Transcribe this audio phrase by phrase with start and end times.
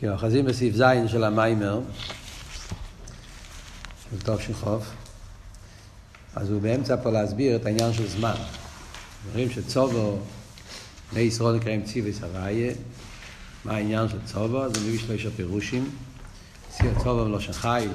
[0.00, 1.80] כן, אוחזים בסעיף ז' של המיימר,
[4.10, 4.84] של טוב שחוף,
[6.34, 8.34] אז הוא באמצע פה להסביר את העניין של זמן.
[9.28, 10.18] אומרים שצובו,
[11.12, 12.72] בני ישראל נקראים ציווי סבייה,
[13.64, 14.74] מה העניין של צובו?
[14.74, 15.90] זה מביא שלושה פירושים.
[16.78, 17.90] צובו מלושן חיל,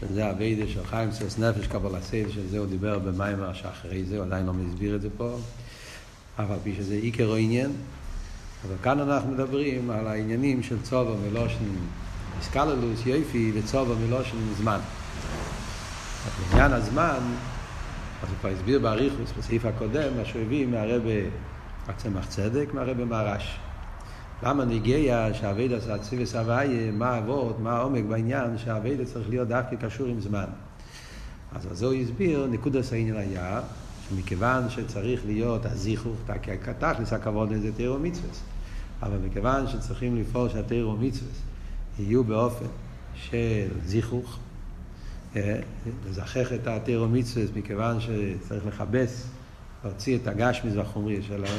[0.00, 4.24] שזה הווידה של חיים סוס נפש קבל הסייל, שזה הוא דיבר במיימר שאחרי זה, הוא
[4.24, 5.38] עדיין לא מסביר את זה פה,
[6.38, 7.70] אבל פי שזה עיקר עניין.
[8.68, 11.64] אבל כאן אנחנו מדברים על העניינים של צובו מלושן
[12.38, 14.78] איסקללוס, יופי, וצובו מלושן זמן.
[16.50, 17.18] בעניין הזמן,
[18.22, 21.28] אז הוא כבר הסביר באריכוס בסעיף הקודם, מה שהוא הביא מהרבה
[21.88, 23.58] הצמח צדק, מהרבה מהרש.
[24.42, 29.76] למה ניגיה שהאביידה זה אציבס הוויה, מה האבות, מה העומק בעניין שהאביידה צריך להיות דווקא
[29.76, 30.46] קשור עם זמן.
[31.54, 33.60] אז אז הוא הסביר, נקודס העניין היה,
[34.08, 36.16] שמכיוון שצריך להיות הזיכוך,
[36.78, 38.55] תכלס הכבוד לזה תירו מצווה.
[39.02, 41.30] אבל מכיוון שצריכים לפעול שהתירו מצווה
[41.98, 42.66] יהיו באופן
[43.14, 44.38] של זיכוך,
[46.08, 49.28] לזכח את התירו מצווה מכיוון שצריך לכבס,
[49.84, 51.58] להוציא את הגשמיס והחומרי שלהם.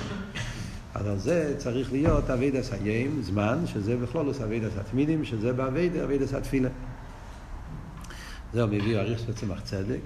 [0.96, 6.34] אז על זה צריך להיות אבידס היים, זמן, שזה בכלולוס אבידס התמידים, שזה באבידה, אבידס
[6.34, 6.70] התפילה.
[8.54, 10.00] זהו מביא אריך של צמח צדק,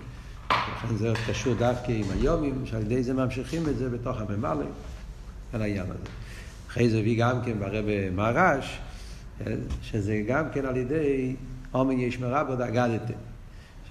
[0.52, 4.66] לכן זה קשור דווקא עם היומים, שעל ידי זה ממשיכים את זה בתוך הממלא,
[5.54, 6.10] על העניין הזה.
[6.72, 8.80] אחרי זה הביא גם כן ברבי מרש,
[9.82, 11.36] שזה גם כן על ידי
[11.74, 13.14] אומן ישמרה בו דאגדתם.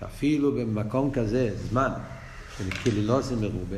[0.01, 1.91] שאפילו במקום כזה, זמן,
[2.59, 3.77] של קילילוסים מרובה,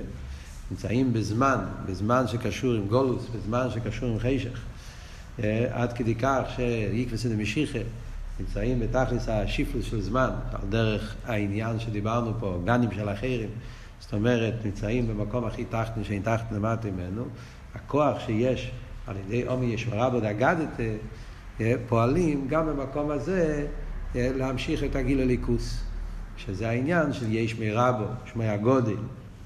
[0.70, 4.60] נמצאים בזמן, בזמן שקשור עם גולוס, בזמן שקשור עם חשך,
[5.70, 7.78] עד כדי כך שאיקווס דמשיחה
[8.40, 13.48] נמצאים בתכלס השיפלוס של זמן, על דרך העניין שדיברנו פה, גנים של אחרים,
[14.00, 17.24] זאת אומרת, נמצאים במקום הכי תחתן שאין תחתן למטה ממנו,
[17.74, 18.70] הכוח שיש
[19.06, 20.68] על ידי עומי ישמרה בו דאגדת,
[21.88, 23.66] פועלים גם במקום הזה
[24.14, 25.82] להמשיך את הגיל הליכוס,
[26.36, 28.96] שזה העניין של יש מרבו, שמי הגודל,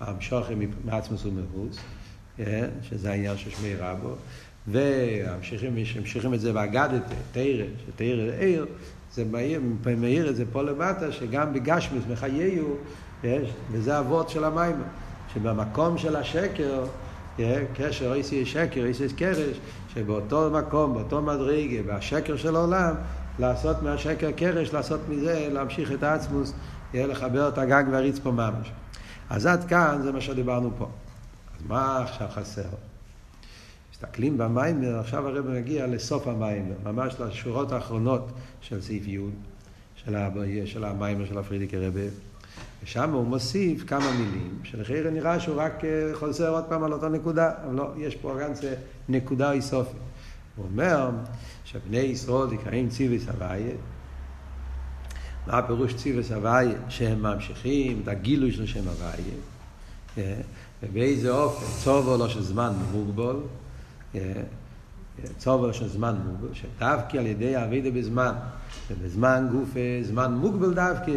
[0.01, 1.79] המשוכם מעצמוס ומחוץ,
[2.83, 4.15] שזה העניין של שמי רבו,
[4.69, 7.03] וממשיכים את זה באגדת,
[7.33, 8.67] תרא, שתרא עיר,
[9.15, 9.61] זה מאיר,
[9.97, 12.77] מאיר את זה פה למטה, שגם בגשמיס מחייהו,
[13.71, 14.77] וזה אבות של המים,
[15.35, 16.85] שבמקום של השקר,
[17.75, 19.61] קשר איסי שקר, איסי קרש,
[19.95, 22.95] שבאותו מקום, באותו מדרגה, בשקר של העולם,
[23.39, 26.53] לעשות מהשקר קרש, לעשות מזה, להמשיך את העצמוס,
[26.95, 28.73] לחבר את הגג והריץ פה ממש.
[29.31, 30.85] אז עד כאן זה מה שדיברנו פה.
[31.57, 32.63] אז מה עכשיו חסר?
[33.93, 38.29] מסתכלים במיימר, עכשיו הרב מגיע לסוף המיימר, ממש לשורות האחרונות
[38.61, 39.19] של סעיף י'
[39.97, 40.17] של,
[40.65, 42.01] של המיימר של הפרידיקי רבה.
[42.85, 45.83] ושם הוא מוסיף כמה מילים, שלחיירה נראה שהוא רק
[46.13, 48.75] חוזר עוד פעם על אותה נקודה, אבל לא, יש פה גם זה
[49.09, 49.97] נקודה איסופית.
[50.57, 51.11] הוא אומר
[51.65, 53.75] שבני ישראל נקראים ציוויס הוויה,
[55.47, 56.79] מה הפירוש ציוויס הוויה?
[56.89, 60.37] שהם ממשיכים את הגילוי של שם הוויה,
[60.83, 63.37] ובאיזה אופן, צובו לא של זמן מוגבול,
[65.39, 68.33] צובו של זמן מוגבל, שדווקא על ידי האבידה בזמן,
[68.91, 69.69] ובזמן גוף
[70.03, 71.13] זמן מוגבל דווקא,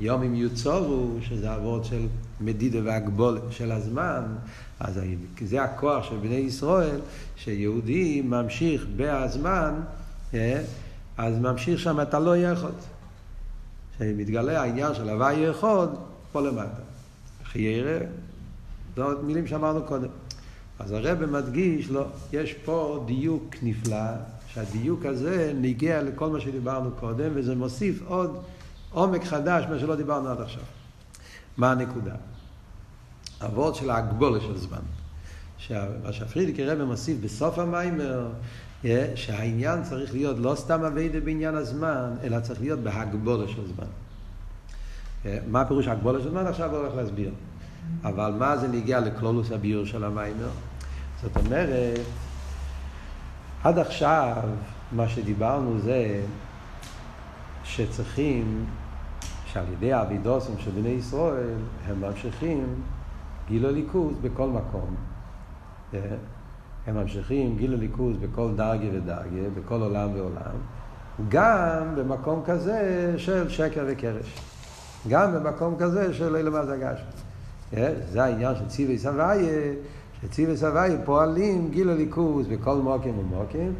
[0.00, 2.06] יום אם יוצורו, שזה אבות של
[2.40, 4.22] מדידה והגבול של הזמן,
[4.80, 5.00] אז
[5.44, 7.00] זה הכוח של בני ישראל,
[7.36, 9.74] שיהודי ממשיך בהזמן,
[11.16, 12.70] אז ממשיך שם את הלא יכול.
[13.98, 15.88] שמתגלה העניין של הוואי יכול
[16.32, 16.82] פה למטה.
[17.44, 17.98] חיירה,
[18.96, 20.08] זה עוד מילים שאמרנו קודם.
[20.78, 24.10] אז הרב מדגיש, לא, יש פה דיוק נפלא,
[24.46, 28.42] שהדיוק הזה נגיע לכל מה שדיברנו קודם, וזה מוסיף עוד
[28.92, 30.62] עומק חדש, מה שלא דיברנו עד עכשיו.
[31.56, 32.14] מה הנקודה?
[33.42, 34.78] הוורד של ההגבולה של זמן.
[36.04, 38.28] מה שהפרידיקי רבי מוסיף בסוף המיימר,
[39.14, 43.86] שהעניין צריך להיות לא סתם אביידה בעניין הזמן, אלא צריך להיות בהגבולה של זמן.
[45.50, 46.46] מה פירוש הגבולה של זמן?
[46.46, 47.30] עכשיו הולך להסביר.
[48.04, 50.48] אבל מה זה נגיע לכלולוס הביור של המיימר?
[51.22, 51.98] זאת אומרת,
[53.64, 54.42] עד עכשיו
[54.92, 56.20] מה שדיברנו זה
[57.64, 58.66] שצריכים,
[59.52, 62.64] שעל ידי האבידוסים של בני ישראל, הם ממשיכים
[63.48, 64.94] גיל הליכוז בכל מקום.
[66.86, 70.56] הם ממשיכים גיל הליכוז בכל דרגה ודרגה, בכל עולם ועולם,
[71.28, 74.40] גם במקום כזה של שקר וקרש.
[75.08, 77.04] גם במקום כזה של אלה מה זה הגשם.
[78.12, 79.72] זה העניין של ציווי סבייה,
[80.22, 83.74] שציווי סבייה פועלים גיל הליכוז בכל מוקים ומוקים,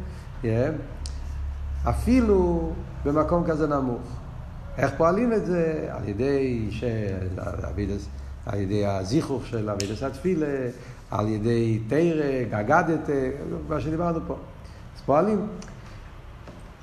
[1.89, 2.71] אפילו
[3.05, 4.20] במקום כזה נמוך.
[4.77, 5.87] איך פועלים את זה?
[5.89, 7.39] על ידי, של,
[8.45, 10.47] על ידי הזיכוך של אבידס התפילה,
[11.11, 13.09] על ידי תרא, גגדת,
[13.69, 14.37] מה שדיברנו פה.
[14.95, 15.47] אז פועלים.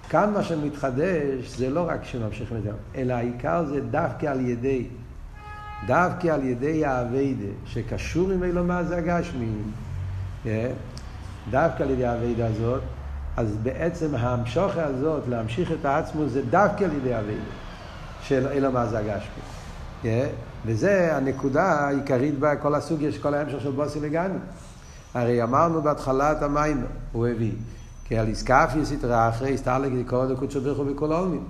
[0.08, 4.86] כאן מה שמתחדש זה לא רק שממשיכים את זה, אלא העיקר זה דווקא על ידי,
[5.86, 9.48] דווקא על ידי האביידה, שקשור עם אילומה זה הגשמי,
[10.44, 10.70] כן?
[11.50, 12.80] דווקא על ידי האביידה הזאת,
[13.36, 17.67] אז בעצם ההמשוכה הזאת, להמשיך את העצמו, זה דווקא על ידי האביידה
[18.22, 19.42] של אילומה זה הגשמי.
[20.02, 20.26] כן?
[20.66, 24.38] וזה הנקודה העיקרית בכל הסוגיה של כל ההמשך של בוסי לגני.
[25.14, 27.52] הרי אמרנו בהתחלת המים, הוא הביא.
[28.04, 29.92] כי על איסקאפי סטרא אחרי הסתלק
[30.30, 31.44] לקודשו ברוך הוא בכל עולמים.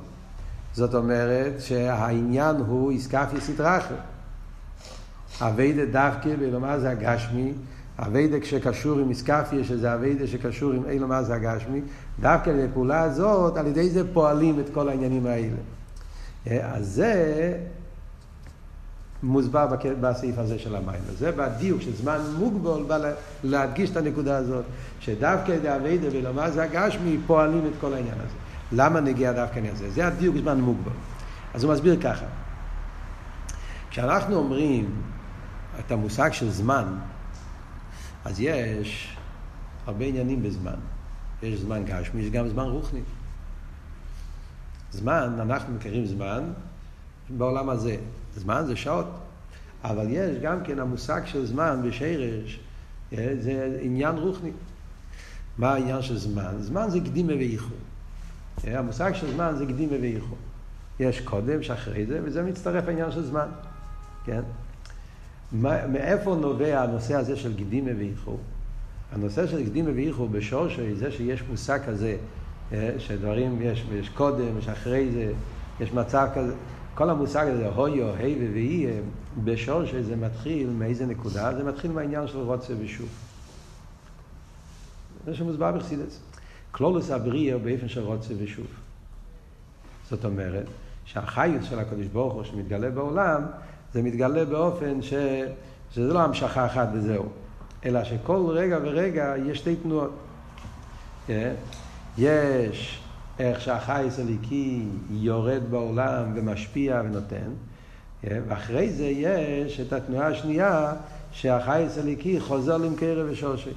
[0.74, 3.96] זאת אומרת שהעניין הוא איסקאפי סטרא אחרי.
[5.40, 7.52] אביידה דווקא באילומה זה הגשמי,
[7.98, 11.80] אביידה כשקשור עם איסקאפי, שזה אביידה שקשור עם אילומה זה הגשמי,
[12.20, 15.56] דווקא לפעולה הזאת, על ידי זה פועלים את כל העניינים האלה.
[16.46, 17.54] אז זה
[19.22, 19.66] מוסבר
[20.00, 21.00] בסעיף הזה של המים.
[21.18, 22.98] זה בדיוק של זמן מוגבול בא
[23.44, 24.64] להדגיש את הנקודה הזאת,
[25.00, 28.34] שדווקא ידי אביידה ולומר זה הגשמי פועלים את כל העניין הזה.
[28.72, 29.90] למה נגיע דווקא הזה?
[29.90, 30.92] זה הדיוק זמן מוגבל.
[31.54, 32.26] אז הוא מסביר ככה.
[33.90, 34.90] כשאנחנו אומרים
[35.78, 36.84] את המושג של זמן,
[38.24, 39.16] אז יש
[39.86, 40.74] הרבה עניינים בזמן.
[41.42, 43.00] יש זמן גשמי, יש גם זמן רוחני.
[44.92, 46.42] זמן, אנחנו מכירים זמן
[47.28, 47.96] בעולם הזה.
[48.36, 49.06] זמן זה שעות,
[49.84, 52.60] אבל יש גם כן המושג של זמן בשרש,
[53.12, 54.50] אה, זה עניין רוחני.
[55.58, 56.54] מה העניין של זמן?
[56.60, 57.76] זמן זה קדימה ואיחור.
[58.66, 60.38] אה, המושג של זמן זה קדימה ואיחור.
[61.00, 63.48] יש קודם שאחרי זה, וזה מצטרף העניין של זמן.
[64.24, 64.42] כן?
[65.92, 68.40] מאיפה נובע הנושא הזה של קדימה ואיחור?
[69.12, 72.16] הנושא של קדימה ואיחור בשורשי זה שיש מושג כזה,
[72.98, 75.32] שדברים יש, יש קודם, יש אחרי זה,
[75.80, 76.54] יש מצב כזה.
[76.94, 78.86] כל המושג הזה, הויו, היי ואי,
[79.44, 81.54] בשור שזה מתחיל, מאיזה נקודה?
[81.56, 83.08] זה מתחיל מהעניין של רוצה ושוב.
[85.26, 86.20] זה שמוסבר בחסידס.
[86.70, 88.66] כלולוס הבריאה באופן של רוצה ושוב.
[90.10, 90.66] זאת אומרת,
[91.04, 93.42] שהחיות של הקדוש ברוך הוא שמתגלה בעולם,
[93.94, 95.14] זה מתגלה באופן ש...
[95.90, 97.28] שזה לא המשכה אחת וזהו,
[97.84, 100.10] אלא שכל רגע ורגע יש שתי תנועות.
[102.18, 103.00] יש
[103.38, 107.50] איך שהחייס הליקי יורד בעולם ומשפיע ונותן,
[108.22, 108.42] כן?
[108.48, 110.92] ואחרי זה יש את התנועה השנייה
[111.32, 113.70] שהחייס הליקי חוזר למקרב ושושי.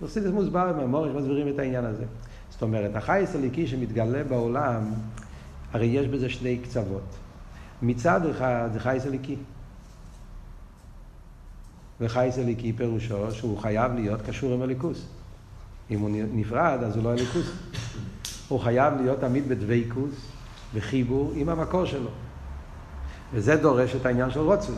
[0.00, 2.04] נוסעים את מוסבר עם המורש מסבירים את העניין הזה.
[2.50, 4.92] זאת אומרת, החייס הליקי שמתגלה בעולם,
[5.72, 7.16] הרי יש בזה שני קצוות.
[7.82, 9.36] מצד אחד זה חייס הליקי.
[12.00, 15.06] וחייס הליקי פירושו שהוא חייב להיות קשור עם הליכוס.
[15.92, 17.52] אם הוא נפרד אז הוא לא הליכוס.
[18.48, 20.14] הוא חייב להיות תמיד בדבייקוס,
[20.74, 22.10] בחיבור עם המקור שלו.
[23.34, 24.74] וזה דורש את העניין של רוצוי.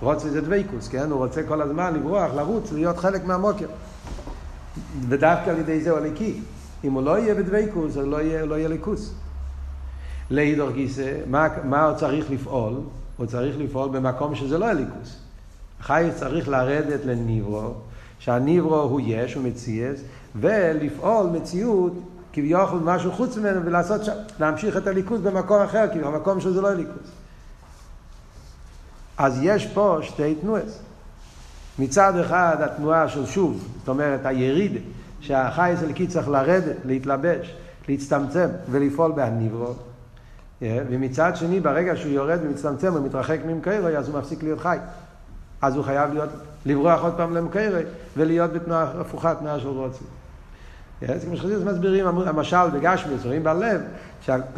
[0.00, 1.10] רוצוי זה דבייקוס, כן?
[1.10, 3.66] הוא רוצה כל הזמן לברוח, לרוץ, להיות חלק מהמוקר.
[5.08, 6.40] ודווקא על ידי זה הוא הליקי.
[6.84, 9.14] אם הוא לא יהיה בדבייקוס, אז לא יהיה, לא יהיה ליכוס.
[10.30, 12.74] להידור גיסא, מה, מה הוא צריך לפעול?
[13.16, 15.18] הוא צריך לפעול במקום שזה לא הליכוס.
[15.80, 17.72] החי צריך לרדת לניברו,
[18.18, 20.00] שהניברו הוא יש, הוא מציאס,
[20.36, 21.92] ולפעול מציאות
[22.32, 26.74] כביכול משהו חוץ ממנו ולעשות שם, להמשיך את הליכוז במקום אחר, כי המקום שזה לא
[26.74, 27.12] ליכוז.
[29.18, 30.78] אז יש פה שתי תנועות.
[31.78, 34.72] מצד אחד התנועה של שוב, זאת אומרת היריד,
[35.20, 37.56] שהחייס אלקי צריך לרדת, להתלבש,
[37.88, 39.72] להצטמצם ולפעול בהניברו.
[40.62, 44.78] ומצד שני, ברגע שהוא יורד ומצטמצם ומתרחק ממקיירו, אז הוא מפסיק להיות חי.
[45.62, 46.28] אז הוא חייב להיות,
[46.66, 47.76] לברוח עוד פעם למקיירו
[48.16, 50.06] ולהיות בתנועה הפוכה, תנועה של רוצים.
[51.00, 53.80] זה כמו שחסידס מסבירים, המשל בגשמיס, רואים בלב,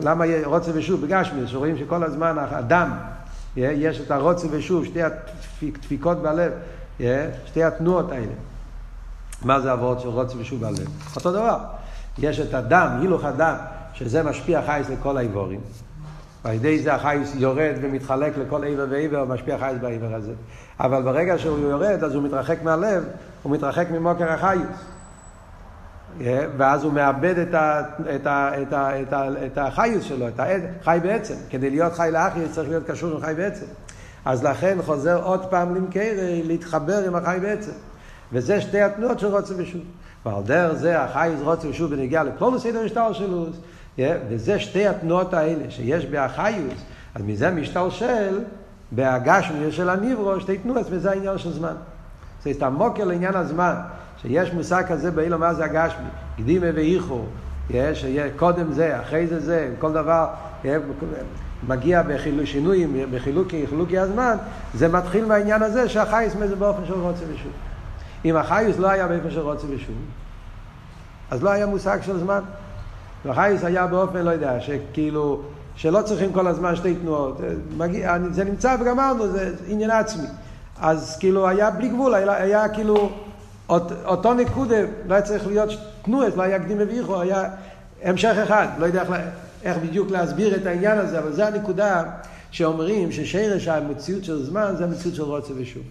[0.02, 2.90] למה רוצה ושוב בגשמיס, רואים שכל הזמן הדם,
[3.56, 6.52] יש את הרוצה ושוב, שתי הדפיקות בלב,
[7.46, 8.32] שתי התנועות האלה.
[9.42, 10.88] מה זה עבוד של רוצה ושוב בלב?
[11.16, 11.58] אותו דבר.
[12.18, 13.54] יש את הדם, הילוך הדם,
[13.94, 15.60] שזה משפיע חייס לכל האיבורים.
[16.44, 20.32] ועל ידי זה החייס יורד ומתחלק לכל עבר ועבר, ומשפיע חייס בעבר הזה.
[20.80, 23.04] אבל ברגע שהוא יורד, אז הוא מתרחק מהלב,
[23.42, 24.90] הוא מתרחק ממוקר החייס.
[26.56, 27.82] ואז הוא מאבד את, ה,
[28.14, 30.40] את, ה, את, ה, את, ה, את החיוס שלו, את
[30.80, 31.34] החי בעצם.
[31.50, 33.66] כדי להיות חי לאחי צריך להיות קשור עם חי בעצם.
[34.24, 37.72] אז לכן חוזר עוד פעם למקרי להתחבר עם החי בעצם.
[38.32, 39.82] וזה שתי התנועות של רוצה ושוב.
[40.26, 43.46] ועל דרך זה החייס רוצה ושוב בנגיעה לכל סדר משטר שלו.
[44.28, 46.80] וזה שתי התנועות האלה שיש באחיוס,
[47.14, 48.40] אז מזה משתלשל
[48.92, 51.74] בהגשמי של הניברו שתי תנועות, וזה העניין של זמן.
[52.42, 53.74] זה הסתמוקר לעניין הזמן.
[54.22, 57.26] שיש מושג כזה באילו מה זה הגשמי, קדימה ואיחור,
[57.70, 60.28] שיהיה קודם זה, אחרי זה זה, כל דבר
[61.68, 62.02] מגיע
[62.38, 64.36] בשינויים, בחילוקי, חילוקי הזמן,
[64.74, 67.52] זה מתחיל מהעניין הזה שהחייס מזה באופן של רוצה ושוב.
[68.24, 69.94] אם החייס לא היה באופן של רוצה ושוב,
[71.30, 72.40] אז לא היה מושג של זמן.
[73.24, 75.40] וחייס היה באופן, לא יודע, שכאילו,
[75.76, 77.40] שלא צריכים כל הזמן שתי תנועות.
[77.76, 80.26] מגיע, זה נמצא וגמרנו, זה עניין עצמי.
[80.80, 83.10] אז כאילו היה בלי גבול, היה, היה כאילו
[83.68, 85.70] אות, אותו נקודה, לא היה צריך להיות
[86.02, 87.50] תנועות, לא היה קדים וביכו, היה
[88.02, 88.68] המשך אחד.
[88.78, 89.10] לא יודע איך,
[89.62, 92.04] איך בדיוק להסביר את העניין הזה, אבל זו הנקודה
[92.50, 95.82] שאומרים ששרש המציאות של זמן זה המציאות של רוצה ושוב.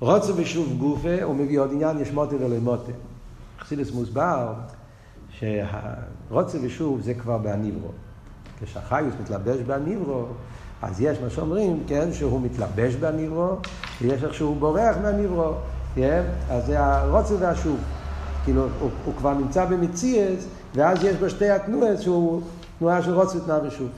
[0.00, 2.92] רוצה ושוב גופה, הוא מביא עוד עניין, יש מוטה ולא מוטה.
[3.60, 4.52] חסידס מוסבר
[5.30, 7.90] שהרוצה ושוב זה כבר בהניברו.
[8.60, 10.24] כשהחיוס מתלבש בהניברו,
[10.82, 13.56] אז יש מה שאומרים, כן, שהוא מתלבש בהניברו,
[14.00, 15.52] ויש איך שהוא בורח מהניברו,
[15.94, 16.22] כן?
[16.50, 17.80] אז זה הרוצה והשוב.
[18.44, 22.42] כאילו, הוא, הוא כבר נמצא במציאס, ואז יש בו שתי התנועות שהוא
[22.78, 23.88] תנועה של רוצה ותנועה ושוב.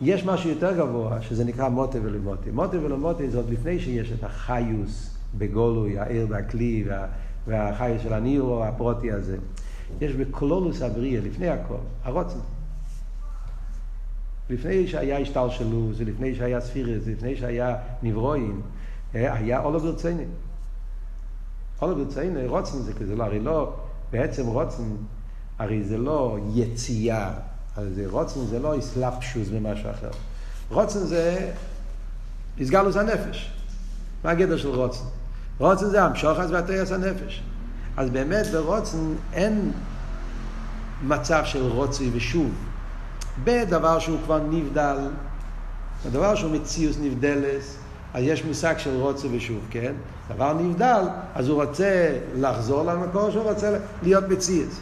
[0.00, 2.50] יש משהו יותר גבוה, שזה נקרא מוטה ולמוטה.
[2.52, 7.06] מוטה ולמוטה זה עוד לפני שיש את החיוס בגולוי, העיר והכלי, וה,
[7.46, 9.36] והחיוס של הנירו, הפרוטי הזה.
[10.00, 12.38] יש בקולולוס הבריאה, לפני הכל, הרוצן.
[14.50, 18.62] לפני שהיה השתלשלות, לפני שהיה ספירס, לפני שהיה נברואים,
[19.14, 20.24] אה, היה אולו ברצייני.
[21.82, 23.72] אולו ברצייני, רוצן זה כזה, לא, הרי לא,
[24.12, 24.82] בעצם רוצן,
[25.58, 27.30] הרי זה לא יציאה,
[27.94, 30.10] זה רוצן זה לא אסלאפשוס במשהו אחר.
[30.70, 31.52] רוצן זה
[32.60, 33.52] הסגלוס הנפש.
[34.24, 35.04] מה הגדר של רוצן?
[35.58, 37.42] רוצן זה המשוחס והתרס הנפש.
[37.96, 39.72] אז באמת ברוצן אין
[41.02, 42.50] מצב של רוצי ושוב.
[43.44, 44.96] בדבר שהוא כבר נבדל,
[46.06, 47.76] בדבר שהוא מציאוס נבדלס,
[48.14, 49.92] אז יש מושג של רוצה ושוב, כן?
[50.34, 51.02] דבר נבדל,
[51.34, 54.80] אז הוא רוצה לחזור למקור שהוא רוצה להיות מציאוס.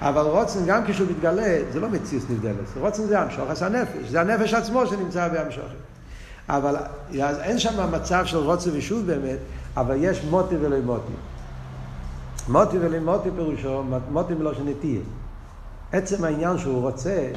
[0.00, 2.68] אבל רוצן, גם כשהוא מתגלה, זה לא מציאוס נבדלס.
[2.80, 5.80] רוצן זה המשוחס הנפש, זה הנפש עצמו שנמצא בהמשוכת.
[6.48, 6.76] אבל
[7.22, 9.38] אז אין שם מצב של רוצה ושוב באמת,
[9.76, 11.12] אבל יש מוטי ולא מוטי.
[12.50, 15.00] מוטי ולא מוטי פירושו, מוטי מלושן נטייה.
[15.92, 17.28] עצם העניין שהוא רוצה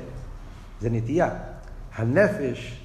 [0.82, 1.30] זה נטייה.
[1.96, 2.82] הנפש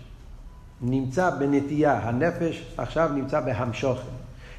[0.83, 4.09] נמצא בנטייה, הנפש עכשיו נמצא בהמשוכן.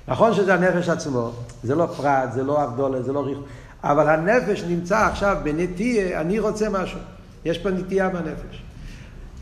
[0.07, 1.31] נכון שזה הנפש עצמו,
[1.63, 3.37] זה לא פרט, זה לא אבדולה, זה לא ריח,
[3.83, 6.99] אבל הנפש נמצא עכשיו בנטייה, אני רוצה משהו.
[7.45, 8.63] יש פה נטייה בנפש.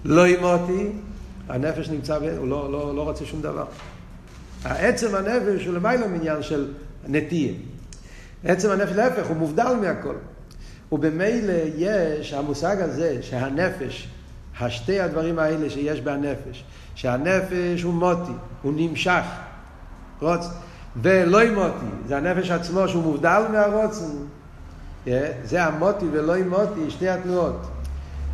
[0.05, 0.91] לא אימותי,
[1.50, 3.65] הנפש נמצא, הוא לא, לא, לא רוצה שום דבר.
[4.63, 6.74] עצם הנפש הוא למעלה מעניין של
[7.07, 7.53] נטייה.
[8.44, 10.15] עצם הנפש להפך, הוא מובדל מהכל.
[10.91, 14.08] ובמילא יש המושג הזה שהנפש,
[14.60, 16.63] השתי הדברים האלה שיש בנפש,
[16.96, 19.24] שהנפש הוא מוטי, הוא נמשך,
[20.22, 20.46] רוצ,
[21.01, 24.06] ולא מוטי, זה הנפש עצמו שהוא מובדל מהרוצן,
[25.44, 27.67] זה המוטי ולא מוטי, שתי התנועות.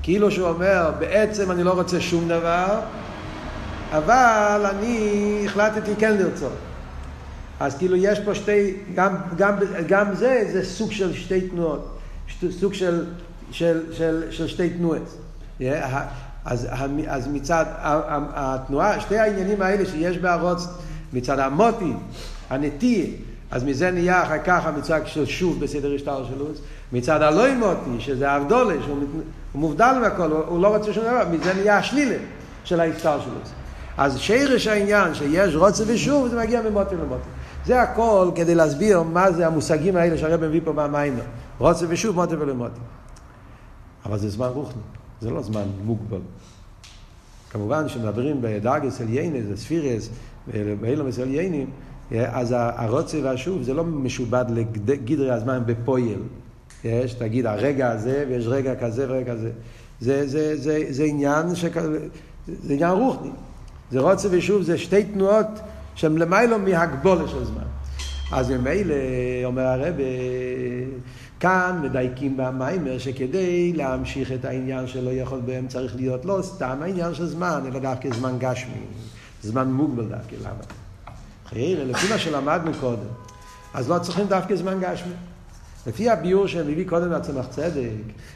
[0.03, 2.79] כאילו שהוא אומר, בעצם אני לא רוצה שום דבר,
[3.91, 6.53] אבל אני החלטתי כן לרצות.
[7.63, 9.55] אז כאילו יש פה שתי, גם, גם,
[9.87, 11.97] גם זה, זה סוג של שתי תנועות.
[12.49, 13.05] סוג של,
[13.51, 15.17] של, של, של שתי תנועות.
[16.45, 16.67] אז,
[17.07, 17.65] אז מצד
[18.33, 20.67] התנועה, שתי העניינים האלה שיש בערוץ,
[21.13, 21.93] מצד המוטי,
[22.49, 23.05] הנטייה,
[23.51, 26.57] אז מזה נהיה אחר כך המצג של שוב בסדר השטר של לוץ,
[26.93, 28.97] מצד הלא מוטי, שזה האבדולה, שהוא
[29.55, 32.17] מובדל מהכל, הוא לא רוצה שום דבר, מזה נהיה השלילה
[32.63, 33.49] של ההשטר של לוץ.
[33.97, 37.29] אז שרש העניין שיש רוצה ושוב, זה מגיע ממוטי למוטי.
[37.65, 41.23] זה הכל כדי להסביר מה זה המושגים האלה שהרב מביא פה במיימר.
[41.59, 42.79] רוצה ושוב מוטי ולמוטי.
[44.05, 44.81] אבל זה זמן רוחני,
[45.21, 46.19] זה לא זמן מוגבל.
[47.51, 50.09] כמובן שמדברים בדרגס עלייני, זה ספירס,
[50.81, 51.69] באילומס עליינים,
[52.11, 56.19] אז הרוצה והשוב זה לא משובד לגדרי הזמן בפויל.
[56.83, 59.51] יש, תגיד, הרגע הזה, ויש רגע כזה ורגע כזה.
[60.01, 61.77] זה, זה, זה, זה עניין שכ...
[62.47, 63.29] זה עניין רוחני.
[63.91, 65.47] זה רוצה ושוב, זה שתי תנועות
[65.95, 67.63] שהן למיילו מהגבולה של זמן.
[68.31, 68.95] אז ממילא,
[69.45, 69.95] אומר הרב,
[71.39, 77.13] כאן מדייקים במיימר שכדי להמשיך את העניין שלא יכול בהם צריך להיות לא סתם העניין
[77.13, 78.81] של זמן, אלא דווקא זמן גשמי,
[79.41, 80.63] זמן מוגבל דווקא, למה?
[81.49, 83.07] חיירה, לפי מה שלמדנו קודם,
[83.73, 85.13] אז לא צריכים דווקא זמן גשמי.
[85.87, 87.89] לפי הביור שמביא קודם לצמח צדק,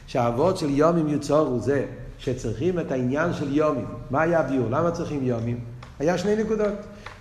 [0.06, 1.84] שהאבות של יומים יוצורו זה
[2.18, 3.86] שצריכים את העניין של יומים.
[4.10, 4.70] מה היה הביור?
[4.70, 5.60] למה צריכים יומים?
[5.98, 6.74] היה שני נקודות.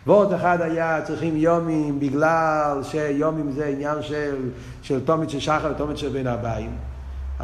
[0.07, 4.35] ועוד אחד היה צריכים יומים בגלל שיומים זה עניין של,
[4.81, 6.71] של תומית של שחר ותומית של בין הבאים.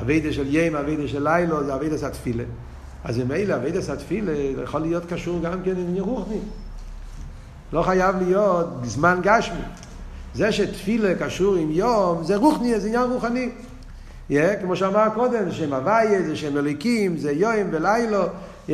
[0.01, 2.43] אבידה של ים, אבידה של לילו, זה אבידה של התפילה.
[3.03, 4.32] אז ממילא אבידה של התפילה
[4.63, 6.39] יכול להיות קשור גם כן עם רוחני.
[7.74, 9.62] לא חייב להיות זמן גשמי.
[10.36, 13.50] זה שתפילה קשור עם יום, זה רוחני, זה עניין רוחני.
[14.29, 18.24] Yeah, כמו שאמר קודם, שם הוויה, זה שם אליקים, זה יום ולילו.
[18.67, 18.72] Yeah,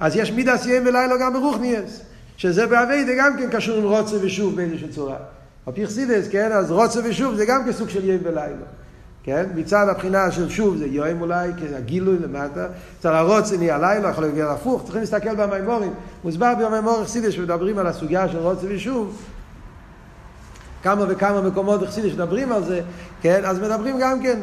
[0.00, 2.09] אז יש מידס יום ולילו גם ברוחניאס.
[2.40, 5.16] שזה באביידה גם כן קשור עם רוצה ושוב באיזושהי צורה.
[5.66, 8.66] על פי חסידס, כן, אז רוצה ושוב זה גם כסוג של יום ולילה.
[9.22, 9.46] כן?
[9.54, 12.66] מצד הבחינה של שוב זה יואים אולי, הגילוי למטה,
[12.98, 15.94] צריך הרוץ נהיה לילה, יכול להיות הפוך, צריכים להסתכל במימורים.
[16.24, 19.22] מוסבר במימור חסידס שמדברים על הסוגיה של רוצה ושוב.
[20.82, 22.80] כמה וכמה מקומות חסידס שמדברים על זה,
[23.22, 23.44] כן?
[23.44, 24.38] אז מדברים גם כן,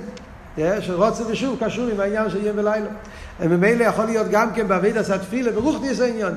[0.56, 0.78] כן?
[0.82, 2.90] של רוצה ושוב קשור עם העניין של יום ולילה.
[3.40, 6.34] וממילא יכול להיות גם כן בעביד עשה תפילה, ברוך תהיה עניין.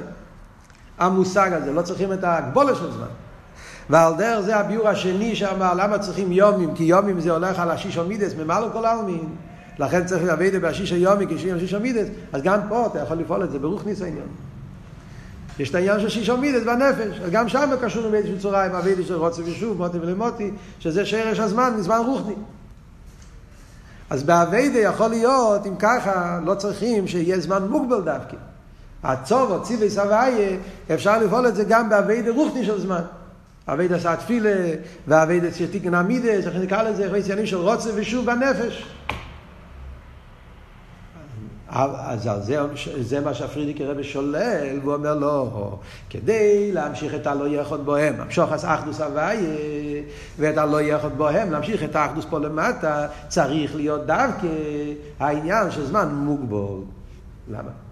[1.00, 3.06] המושג הזה, לא צריכים את ההגבולה של זמן.
[3.90, 7.96] ועל דרך זה הביור השני שאמר למה צריכים יומים, כי יומים זה הולך על השיש
[7.96, 9.28] המידס, ממלא כל העלמין.
[9.78, 13.16] לכן צריך להביא את זה בהשיש היומי כשיש שיש המידס, אז גם פה אתה יכול
[13.16, 14.26] לפעול את זה ברוך ניס העניין.
[15.58, 19.04] יש את העניין של שיש המידס בנפש, גם שם קשור עם איזושהי צורה עם אבידי
[19.04, 22.34] של רוצה ושוב, מוטי ולמוטי, שזה שרש הזמן, מזמן רוחני.
[24.10, 28.36] אז באביידה יכול להיות, אם ככה, לא צריכים שיהיה זמן מוגבל דווקא.
[29.04, 30.56] הצורו, ציווי סבייה,
[30.94, 33.02] אפשר לפעול את זה גם באביידה רוחני של זמן.
[33.68, 34.74] אביידה עשה תפילה,
[35.08, 38.84] ואביידה שתיקן עמידס, איך נקרא לזה, איך עניינים של רוצה ושוב בנפש.
[41.72, 42.58] אז זה,
[43.00, 45.78] זה מה שהפרידיק רבי שולל, והוא אומר לא,
[46.10, 49.40] כדי להמשיך את הלא יחוד בוהם, המשוך אז אחדוס הוויה,
[50.38, 54.46] ואת הלא יחוד בוהם, להמשיך את האחדוס פה למטה, צריך להיות דווקא
[55.20, 56.80] העניין של זמן מוגבול.
[57.48, 57.89] למה?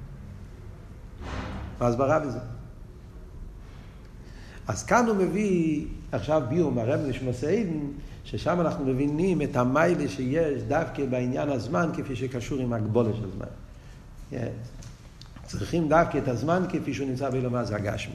[1.81, 2.39] מה הסברה בזה?
[4.69, 7.79] אז כאן הוא מביא עכשיו ביור מרם לשמוסאידן,
[8.25, 13.47] ששם אנחנו מבינים את המיילה שיש דווקא בעניין הזמן כפי שקשור עם הגבולה של זמן.
[15.47, 18.15] צריכים דווקא את הזמן כפי שהוא נמצא באילומה זה הגשמי.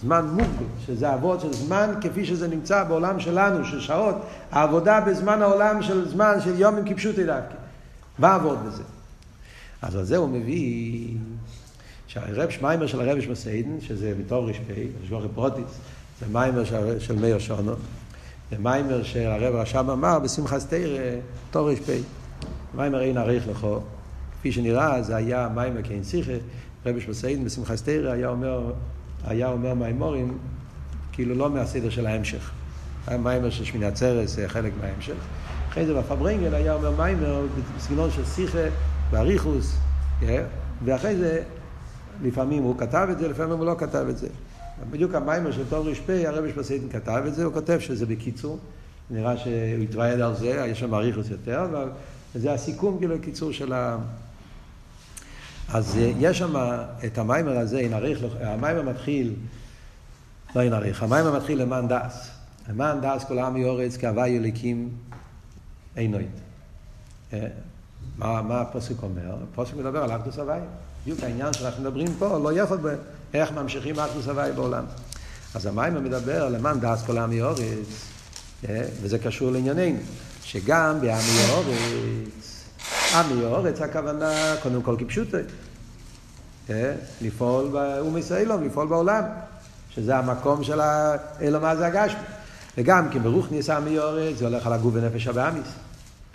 [0.00, 4.16] זמן מוגבל, שזה אבות של זמן כפי שזה נמצא בעולם שלנו, של שעות,
[4.50, 7.54] העבודה בזמן העולם של זמן של יום עם כפשוטי דווקא.
[8.18, 8.82] מה עבוד בזה?
[9.82, 11.08] אז על זה הוא מביא
[12.12, 15.80] שהרב שמיימר של הרב שמסיידן, שזה בתור רשפי, רשבוכי פרוטיס,
[16.20, 17.72] זה מיימר של, של מאיר שונו,
[18.50, 20.98] זה מיימר שהרב רשם אמר בשמחת תרא,
[21.50, 21.98] תור רשפי.
[22.74, 23.80] מאמר אין ערוך לך,
[24.38, 26.32] כפי שנראה, זה היה מאמר כעין שיחה,
[26.86, 28.72] רבי נשמתו עדן בשמחת תורה היה אומר,
[29.24, 30.38] היה אומר מאמרים,
[31.12, 32.50] כאילו לא מהסדר של ההמשך.
[33.06, 35.16] היה מאמר של שמיני עצרת, זה חלק מההמשך.
[35.68, 37.42] אחרי זה בפארברענגען היה אומר מאמר
[37.76, 38.68] בסגנון של שיחה
[39.10, 39.76] ואריכות,
[40.84, 41.42] ואחרי זה
[42.22, 44.28] לפעמים הוא כתב את זה, לפעמים הוא לא כתב את זה.
[44.90, 48.58] בדיוק המאמר של תר"פ, הרבי נשמתו עדן כתב את זה, הוא כותב שזה בקיצור.
[49.10, 51.88] נראה שהוא התוועד על זה, יש שם אריכוס יותר, אבל
[52.34, 53.98] זה הסיכום, כאילו, קיצור של ה...
[55.72, 56.54] אז אה, יש שם
[57.06, 59.34] את המיימר הזה, אין עריך, המיימר מתחיל,
[60.56, 62.30] לא אין עריך, המיימר מתחיל למען דס.
[62.68, 64.90] למען דס כל העם יורץ כהווי אליקים
[65.96, 66.40] עינוית.
[67.32, 67.46] אה,
[68.18, 69.36] מה, מה הפוסק אומר?
[69.52, 70.60] הפוסק מדבר על אחדוס הווי.
[71.02, 72.94] בדיוק העניין שאנחנו מדברים פה, לא יכול ב...
[73.34, 74.84] איך ממשיכים אחדוס הוואי בעולם.
[75.54, 77.58] אז המים מדבר למען דעת כל העמי אורץ,
[78.68, 79.98] אה, וזה קשור לענייננו,
[80.42, 82.64] שגם בעמי אורץ,
[83.14, 85.36] עמי אורץ הכוונה קודם כל כפשוטו,
[86.70, 89.24] אה, לפעול באומס אילום, לפעול בעולם,
[89.90, 92.20] שזה המקום של האילום הזה הגשמי.
[92.78, 95.68] וגם כי ברוך ניסה עמי אורץ, זה הולך על הגוף ונפש הבאמיס.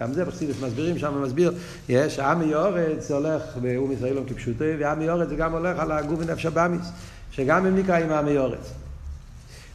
[0.02, 1.54] גם זה בחסידס מסבירים שם, מסביר,
[1.90, 6.20] יש עמי יורץ, זה הולך באום ישראלום כפשוטו, ועמי יורץ זה גם הולך על הגוף
[6.20, 6.90] ונפש הבאמיס,
[7.32, 8.72] שגם הם נקראים עמי הארץ.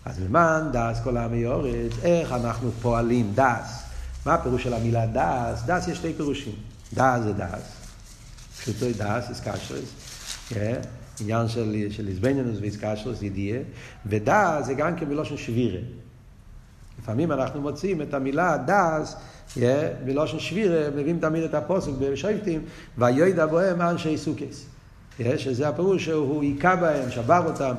[0.04, 3.83] אז למען דעת כל עמי הארץ, איך אנחנו פועלים דעת?
[4.26, 5.62] מה הפירוש של המילה דעת?
[5.66, 6.54] דעת יש שתי פירושים.
[6.94, 7.77] דעת זה דעת,
[8.58, 9.92] פשוטו דעת, התקשרות,
[10.48, 10.80] כן?
[11.20, 11.74] עניין של,
[12.09, 13.58] התבוננות והתקשרות, ידיעה,
[14.07, 15.80] ודעת זה גם כן מלשון שבירה.
[17.02, 19.16] לפעמים אנחנו מוצאים את המילה דעת
[20.05, 22.61] בלשון שבירה, מביאים תמיד את הפסוק בשופטים,
[22.99, 24.67] ויועדה בוהם אנשי סוכס.
[25.37, 27.75] שזה הפירוש שהוא היכה בהם, שבר אותם.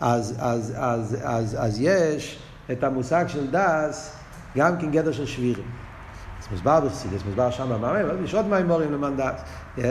[0.00, 2.38] אז, אז, אז, אז, אז יש
[2.72, 4.12] את המושג של דס
[4.56, 5.64] גם כן גדר של שבירים.
[6.40, 9.40] אז מוסבר בחסידס, מוסבר שם במאמר, יש עוד מימורים למען דס.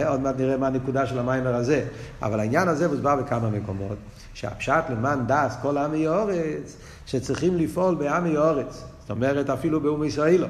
[0.08, 1.86] עוד מעט נראה מה הנקודה של המיימר הזה.
[2.22, 3.98] אבל העניין הזה מוסבר בכמה מקומות,
[4.34, 8.84] שהפשט למען דס כל עמי אורץ, שצריכים לפעול בעמי אורץ.
[9.12, 10.47] זאת אומרת, אפילו באום ישראלו.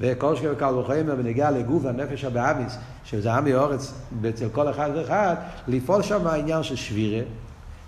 [0.00, 3.94] וכל שקר וקל וחומר בנגיע לגוף הנפש הבאמיס, שזה עמי אורץ
[4.28, 5.34] אצל כל אחד ואחד,
[5.68, 7.22] לפעול שם העניין של שבירה,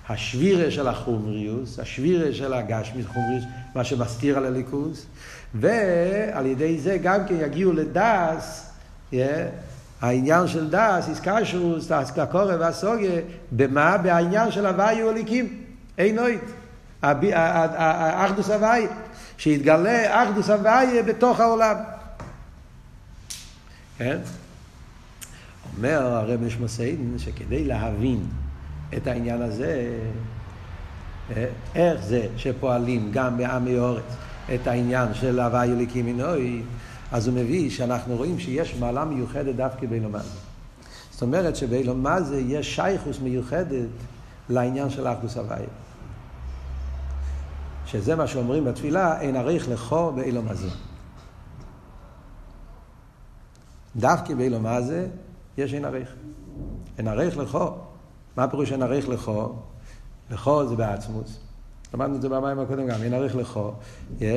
[0.09, 5.07] השבירה של החומריוס, השבירה של הגשמיס חומריוס, מה שמסתיר על הליכוז,
[5.55, 8.71] ועל ידי זה גם כן יגיעו לדס,
[9.13, 9.17] yeah,
[10.01, 13.21] העניין של דס, איסקשוס, הקורא והסוגיה,
[13.53, 13.97] במה?
[13.97, 15.63] בעניין של הוויו הליקים,
[15.99, 16.45] אין אוית,
[17.03, 18.89] האחדוס הוויה.
[19.43, 21.77] שיתגלה אחדוס הוויה בתוך העולם.
[23.99, 24.19] כן?
[25.77, 28.27] אומר הרב נשמוסיידן שכדי להבין
[28.97, 29.99] את העניין הזה,
[31.37, 34.03] אה, איך זה שפועלים גם בעמי אורץ
[34.55, 36.63] את העניין של הוויה לקימינוי,
[37.13, 40.39] אז הוא מביא שאנחנו רואים שיש מעלה מיוחדת דווקא באילומה זה.
[41.11, 43.89] זאת אומרת שבאילומה זה יש שייכוס מיוחדת
[44.49, 45.69] לעניין של אחדוס הוויה.
[47.93, 50.69] שזה מה שאומרים בתפילה, אין עריך לכו באילומה זה.
[53.97, 55.09] דווקא באילומה זה
[55.59, 56.09] יש אין עריך.
[56.99, 57.71] אין עריך לכו.
[58.37, 59.53] מה פירוש אין עריך לכו?
[60.31, 61.39] לכו זה בעצמוס.
[61.95, 63.73] למדנו את זה במים הקודם גם, אין עריך לכו,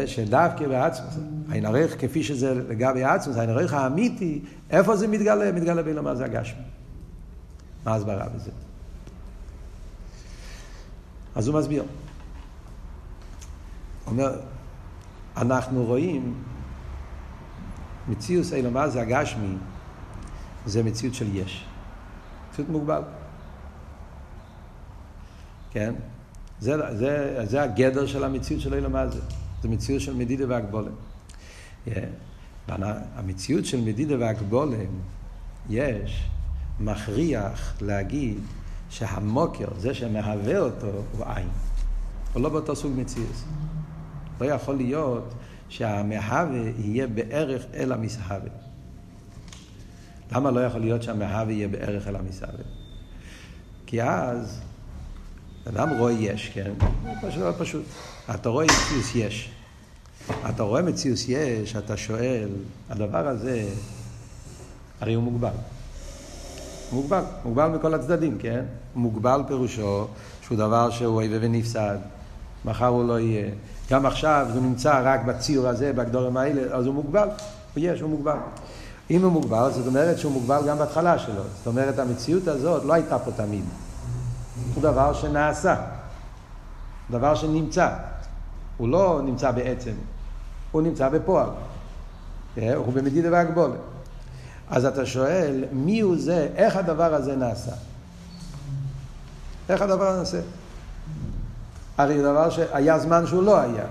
[0.06, 1.18] שדווקא בעצמוס,
[1.52, 5.52] אין עריך כפי שזה לגבי עצמוס, אין עריך האמיתי, איפה זה מתגלה?
[5.52, 6.62] מתגלה באילומה זה הגשמי.
[7.86, 8.52] מה ההסברה בזה?
[11.36, 11.84] אז הוא מסביר.
[14.08, 14.40] אומר,
[15.38, 16.34] אנחנו רואים
[18.08, 19.56] מציאות אילומה זה הגשמי,
[20.66, 21.66] זה מציאות של יש.
[22.52, 23.02] מציאות מוגבל.
[25.72, 25.94] כן?
[26.60, 29.22] זה, זה, זה הגדר של המציאות של אילומה זה.
[29.62, 30.92] זה מציאות של מדידה והגבולם.
[31.88, 31.90] Yeah.
[33.16, 35.00] המציאות של מדידה והגבולם,
[35.70, 36.30] יש,
[36.80, 38.38] מכריח להגיד
[38.90, 40.88] שהמוקר, זה שמהווה אותו,
[41.18, 41.48] הוא עין.
[42.34, 43.44] הוא לא באותו סוג מציאות.
[44.42, 45.34] לא יכול להיות
[45.70, 48.50] שהמהווה יהיה בערך אל המסהווה.
[50.32, 52.64] למה לא יכול להיות שהמהווה יהיה בערך אל המסהווה?
[53.86, 54.62] כי אז
[55.68, 56.72] אדם רואה יש, כן?
[57.22, 57.84] פשוט, פשוט.
[58.36, 59.50] אתה רואה מציאוס יש.
[60.50, 62.50] אתה רואה מציאוס יש, אתה שואל,
[62.90, 63.66] הדבר הזה,
[65.02, 65.50] הרי הוא מוגבל.
[66.92, 68.66] מוגבל, מוגבל מכל הצדדים, כן?
[68.96, 70.08] מוגבל פירושו
[70.42, 71.98] שהוא דבר שהוא אויב ונפסד,
[72.66, 73.50] מחר הוא לא יהיה.
[73.92, 77.28] גם עכשיו הוא נמצא רק בציור הזה, בגדורים האלה, אז הוא מוגבל.
[77.28, 78.38] הוא יש, הוא מוגבל.
[79.12, 81.44] אם הוא מוגבל, זאת אומרת שהוא מוגבל גם בהתחלה שלו.
[81.58, 83.64] זאת אומרת, המציאות הזאת לא הייתה פה תמיד.
[84.74, 85.76] הוא דבר שנעשה,
[87.12, 87.90] דבר שנמצא.
[88.78, 89.94] הוא לא נמצא בעצם,
[90.72, 91.50] הוא נמצא בפועל.
[92.58, 93.80] אה, הוא במדידה והגבולת.
[94.70, 97.72] אז אתה שואל, מי הוא זה, איך הדבר הזה נעשה?
[99.70, 100.40] איך הדבר הזה נעשה?
[101.98, 103.86] הרי דבר שהיה זמן שהוא לא היה.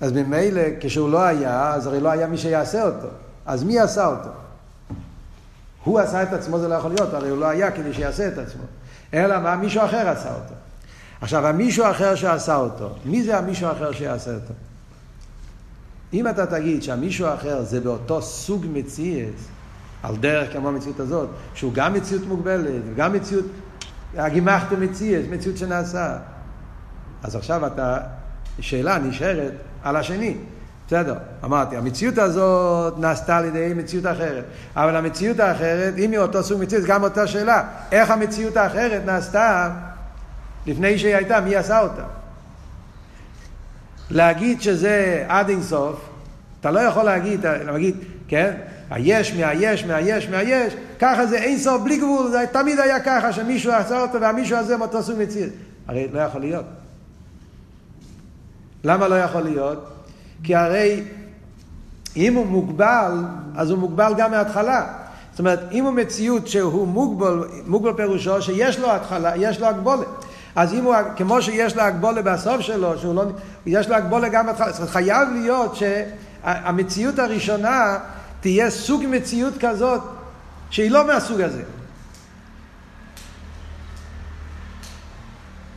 [0.00, 3.08] אז ממילא, כשהוא לא היה, אז הרי לא היה מי שיעשה אותו.
[3.46, 4.30] אז מי עשה אותו?
[5.84, 8.38] הוא עשה את עצמו, זה לא יכול להיות, הרי הוא לא היה כדי שיעשה את
[8.38, 8.62] עצמו.
[9.14, 9.56] אלא מה?
[9.56, 10.54] מישהו אחר עשה אותו.
[11.20, 14.54] עכשיו, המישהו אחר שעשה אותו, מי זה המישהו האחר שיעשה אותו?
[16.12, 19.34] אם אתה תגיד שהמישהו האחר זה באותו סוג מציאות,
[20.02, 23.44] על דרך כמו המציאות הזאת, שהוא גם מציאות מוגבלת, וגם מציאות,
[24.16, 26.18] הגימחת מציאות, מציאות שנעשה.
[27.22, 27.98] אז עכשיו אתה,
[28.60, 29.52] שאלה נשארת
[29.82, 30.36] על השני.
[30.86, 34.44] בסדר, אמרתי, המציאות הזאת נעשתה על ידי מציאות אחרת.
[34.76, 39.70] אבל המציאות האחרת, אם היא אותו סוג מציאות, גם אותה שאלה, איך המציאות האחרת נעשתה
[40.66, 42.02] לפני שהיא הייתה, מי עשה אותה?
[44.10, 46.08] להגיד שזה עד אינסוף,
[46.60, 47.96] אתה לא יכול להגיד, להגיד,
[48.28, 48.54] כן,
[48.90, 54.00] היש מהיש מהיש מהיש, ככה זה אינסוף בלי גבול, זה תמיד היה ככה שמישהו עשה
[54.02, 55.52] אותו והמישהו הזה מאותו סוג מציאות.
[55.88, 56.64] הרי לא יכול להיות.
[58.84, 59.84] למה לא יכול להיות?
[60.42, 61.04] כי הרי
[62.16, 63.12] אם הוא מוגבל,
[63.56, 64.86] אז הוא מוגבל גם מההתחלה.
[65.30, 70.06] זאת אומרת, אם הוא מציאות שהוא מוגבל, מוגבל פירושו שיש לו התחלה, יש לו הגבולת.
[70.56, 73.24] אז אם הוא, כמו שיש לו הגבולה בסוף שלו, שהוא לא,
[73.66, 77.98] יש לו הגבולה גם בהתחלה, זאת אומרת, חייב להיות שהמציאות הראשונה
[78.40, 80.00] תהיה סוג מציאות כזאת
[80.70, 81.62] שהיא לא מהסוג הזה.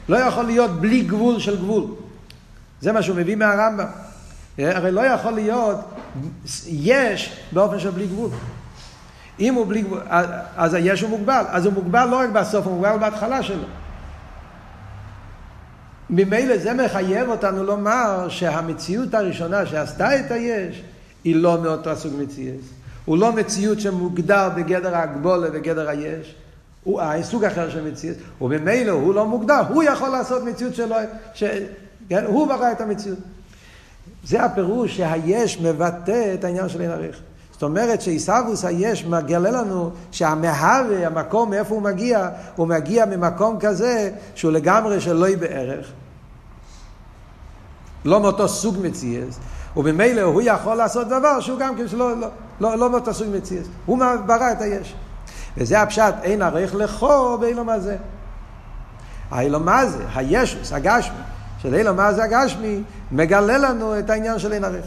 [0.10, 1.86] לא יכול להיות בלי גבול של גבול.
[2.82, 3.86] זה מה שהוא מביא מהרמב"ם.
[4.58, 5.80] הרי לא יכול להיות
[6.68, 8.30] יש באופן של בלי גבול.
[9.40, 10.02] אם הוא בלי גבול,
[10.58, 11.44] אז היש הוא מוגבל.
[11.50, 13.64] אז הוא מוגבל לא רק בסוף, הוא מוגבל בהתחלה שלו.
[16.10, 20.84] ממילא זה מחייב אותנו לומר שהמציאות הראשונה שעשתה את היש
[21.24, 22.62] היא לא מאותו סוג מציאות.
[23.06, 26.36] הוא לא מציאות שמוגדר בגדר ההגבולה בגדר היש.
[26.84, 30.96] הוא אה, סוג אחר של מציאות, וממילא הוא לא מוגדר, הוא יכול לעשות מציאות שלו,
[31.34, 31.44] ש...
[32.12, 32.26] כן?
[32.26, 33.20] הוא ברא את המציאות.
[34.24, 37.20] זה הפירוש שהיש מבטא את העניין של אין עריך.
[37.52, 44.12] זאת אומרת שעיסאוווס היש מגלה לנו שהמהווה, המקום מאיפה הוא מגיע, הוא מגיע ממקום כזה
[44.36, 45.88] שהוא לגמרי שלא יהיה בערך.
[48.06, 49.40] לא מאותו סוג מציאס,
[49.78, 52.28] וממילא הוא יכול לעשות דבר שהוא גם כן שלא, לא,
[52.60, 53.68] לא, לא מאותו סוג מציאס.
[53.86, 54.96] הוא ברא את היש.
[55.58, 57.66] וזה הפשט, אין ערך לכו ואין לו
[59.60, 61.18] מה זה, הישוס, הגשמי,
[61.62, 64.86] של אילו מה זה הגשמי, מגלה לנו את העניין של אין ערך.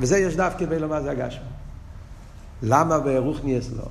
[0.00, 1.44] וזה יש דווקא באילו מה זה הגשמי.
[2.62, 3.84] למה ברוכניאס לא?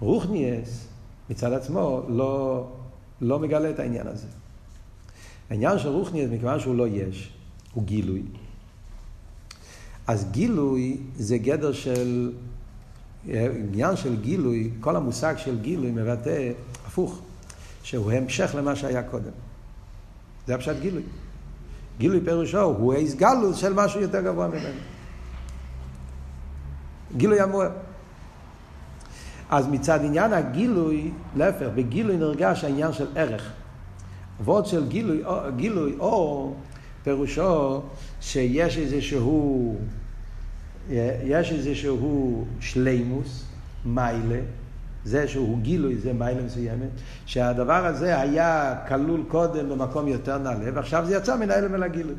[0.00, 0.86] רוכניאס
[1.30, 2.66] מצד עצמו לא,
[3.20, 4.26] לא מגלה את העניין הזה.
[5.50, 7.32] העניין של רוכניאס, מכיוון שהוא לא יש,
[7.74, 8.22] הוא גילוי.
[10.06, 12.32] אז גילוי זה גדר של,
[13.26, 16.52] עניין של גילוי, כל המושג של גילוי מבטא
[16.86, 17.20] הפוך,
[17.82, 19.49] שהוא המשך למה שהיה קודם.
[20.46, 21.02] זה הפשט גילוי.
[21.98, 24.80] גילוי פירושו הוא איז גלוס של משהו יותר גבוה ממנו.
[27.16, 27.70] גילוי המוער.
[29.50, 33.52] אז מצד עניין הגילוי, להפך, בגילוי נרגש העניין של ערך.
[34.44, 35.22] ועוד של גילוי,
[35.56, 36.56] גילוי אור,
[37.04, 37.82] פירושו
[38.20, 39.76] שיש איזשהו,
[41.24, 43.44] יש איזשהו שלימוס,
[43.84, 44.40] מיילה,
[45.04, 46.88] זה שהוא גילוי, זה מיילה מסוימת,
[47.26, 52.14] שהדבר הזה היה כלול קודם במקום יותר נעלה, ועכשיו זה יצא מן ההלם אל הגילוי.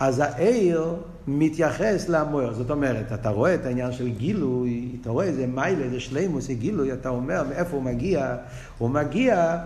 [0.00, 0.94] אז העיר
[1.26, 6.00] מתייחס למוער, זאת אומרת, אתה רואה את העניין של גילוי, אתה רואה איזה מיילה, איזה
[6.00, 8.36] שלימוס, איזה גילוי, אתה אומר מאיפה הוא מגיע,
[8.78, 9.58] הוא מגיע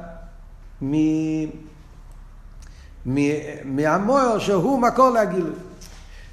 [0.83, 0.95] מ...
[3.65, 5.55] מהמוער שהוא מקור להגילוי.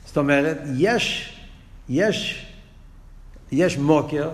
[0.05, 1.35] זאת אומרת, יש,
[1.89, 2.47] יש,
[3.51, 4.29] יש מוקר,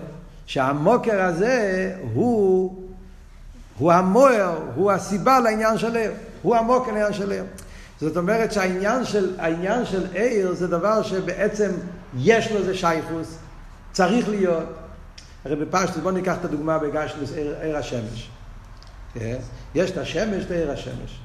[0.50, 2.74] שהמוקר הזה הוא,
[3.78, 7.44] הוא המוער, הוא הסיבה לעניין של עיר, הוא המוקר לעניין של עיר.
[8.00, 11.70] זאת אומרת שהעניין של, העניין של עיר זה דבר שבעצם
[12.18, 13.38] יש לו איזה שייכוס,
[13.92, 14.64] צריך להיות.
[15.44, 18.30] הרי בפשטוס, בואו ניקח את הדוגמה בגשלוס עיר, עיר השמש.
[19.14, 19.38] כן?
[19.74, 21.20] יש את השמש ועיר השמש.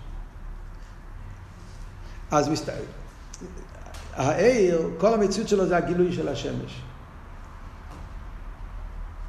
[2.31, 2.73] אז מסת...
[4.13, 6.81] העיר, כל המציאות שלו זה הגילוי של השמש.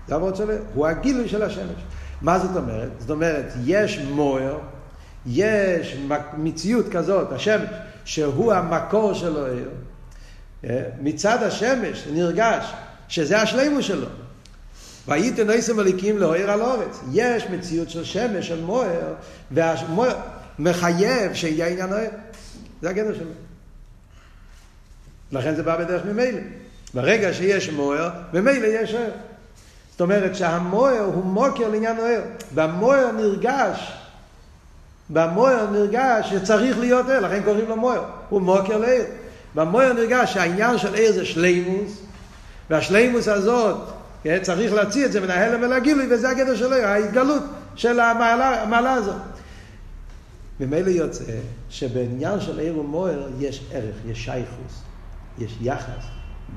[0.09, 1.83] זה עבוד שלו, הוא הגילוי של השמש.
[2.23, 2.88] מה זאת אומרת?
[2.99, 4.59] זאת אומרת, יש מוער,
[5.27, 5.97] יש
[6.37, 7.69] מציאות כזאת, השמש,
[8.05, 9.69] שהוא המקור של העיר.
[10.64, 12.73] אה, מצד השמש נרגש
[13.09, 14.07] שזה השלימו שלו.
[15.09, 17.01] והייתם נעשם מליקים לאוהר על אורץ.
[17.12, 19.14] יש מציאות של שמש, של מוער,
[19.51, 20.16] והמוער
[20.59, 22.11] מחייב שיהיה עניין אוהר.
[22.83, 23.31] זה הגדר שלו.
[25.33, 26.40] לכן זה בא בדרך ממילא.
[26.95, 29.11] ברגע שיש מוער, ממילא יש אוהר.
[29.97, 32.21] זאת אומרת שהמוער הוא מוקר לעניין אוהר.
[32.55, 33.93] במוער נרגש,
[35.11, 38.05] במוער נרגש שצריך להיות אוהר, לכן קוראים לו מוער.
[38.29, 39.05] הוא מוקר לעיר.
[39.55, 42.03] במוער נרגש שהעניין של עיר זה שלימוס,
[42.71, 43.77] והשלימוס הזאת,
[44.23, 47.43] כן, צריך להוציא את זה מן ההלם אל הגילוי, וזה הגדר של עיר, ההתגלות
[47.75, 49.23] של המעלה, המעלה הזאת.
[50.61, 51.25] ממילא יוצא
[51.71, 54.83] שבעניין של עיר ומוער יש ערך, יש שייכוס,
[55.39, 56.05] יש יחס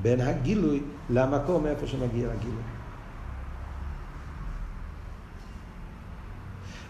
[0.02, 2.79] בין הגילוי למקום מאיפה שמגיע הגילוי.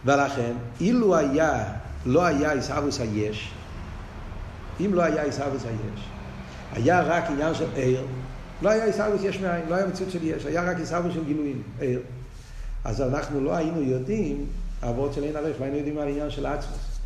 [0.05, 1.65] ולכן, אילו היה,
[2.07, 3.53] לא היה עיסאוויס היש,
[4.81, 6.09] אם לא היה עיסאוויס היש,
[6.73, 8.07] היה רק עניין של עיר,
[8.63, 11.63] לא היה עיסאוויס יש מאין, לא היה מציאות של יש, היה רק עיסאוויס של גילויים,
[11.81, 12.01] עיר.
[12.85, 14.47] אז אנחנו לא היינו יודעים,
[14.83, 16.99] העבוד של אין ערך, לא היינו יודעים על העניין של עצמוס.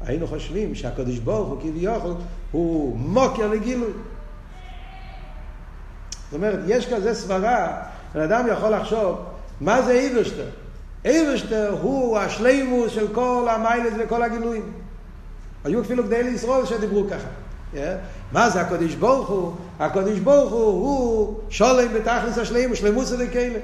[0.00, 2.14] היינו חושבים שהקדוש ברוך הוא כביכול
[2.50, 3.92] הוא מוקר לגילוי.
[6.24, 7.82] זאת אומרת, יש כזה סברה,
[8.14, 9.18] בן אדם יכול לחשוב,
[9.60, 10.48] מה זה איברשטר?
[11.04, 14.72] איברשטר הוא השלימוס של כל המיילס וכל הגילויים.
[15.64, 17.28] היו אפילו גדלי ישראל שדיברו ככה.
[17.74, 17.76] Yeah.
[18.32, 19.52] מה זה הקדוש ברוך הוא?
[19.78, 23.58] הקדוש ברוך הוא הוא שולם בתכלס השלימוס, שלמוס דקיילה.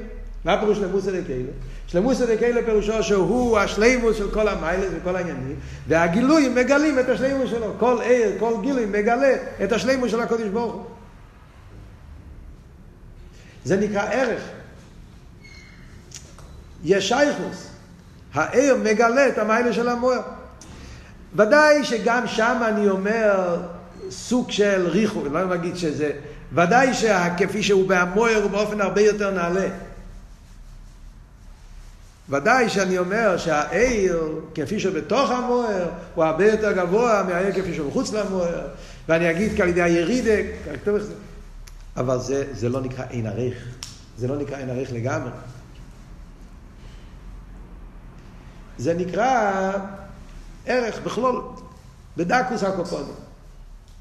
[0.44, 1.51] מה פירוש שלמוס דקיילה?
[1.87, 5.57] שלמוס דקיילה פירושו שהוא השלימוס של כל המיילס וכל העניינים,
[5.88, 7.74] והגילויים מגלים את השלימוס שלו.
[7.79, 10.85] כל עיר, כל גילוי מגלה את השלימוס של הקדוש ברוך הוא.
[13.64, 14.42] זה נקרא ערך.
[16.85, 17.69] יש שייכוס.
[18.35, 20.21] העיר מגלה את המיילה של המוער.
[21.37, 23.57] ודאי שגם שם אני אומר
[24.11, 26.11] סוג של ריחו, לא נגיד שזה,
[26.53, 29.69] ודאי שכפי שהוא בהמוער הוא באופן הרבה יותר נעלה.
[32.31, 38.12] ודאי שאני אומר שהעיר, כפי שבתוך המוער, הוא הרבה יותר גבוה מהעיר כפי שהוא מחוץ
[38.12, 38.67] למוער,
[39.09, 40.45] ואני אגיד כעל ידי הירידק,
[41.97, 43.55] אבל זה, זה לא נקרא אין ערך,
[44.19, 45.31] זה לא נקרא אין ערך לגמרי.
[48.79, 49.73] זה נקרא
[50.67, 51.43] ערך בכלול,
[52.17, 53.14] בדקוס הקופונים.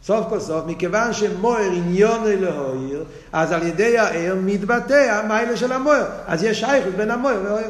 [0.04, 6.06] סוף כל סוף, מכיוון שמויר עניון אלוהיר, אז על ידי הער מתבטא המיילה של המויר.
[6.28, 7.70] אז יש שייכות בין המויר והער.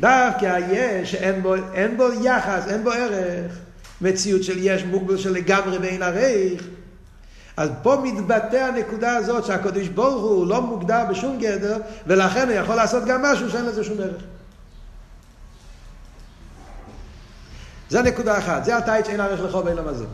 [0.00, 3.58] דווקא היש, אין בו, אין בו יחס, אין בו ערך.
[4.00, 6.62] מציאות של יש מוגבל של לגמרי ואין ערך.
[7.56, 11.76] אז פה מתבטא הנקודה הזאת שהקדוש ברוך הוא לא מוגדר בשום גדר,
[12.06, 14.22] ולכן הוא יכול לעשות גם משהו שאין לזה שום ערך.
[17.92, 20.04] זה נקודה אחת, זה הטייץ' אין ערך לחוב אין למזה.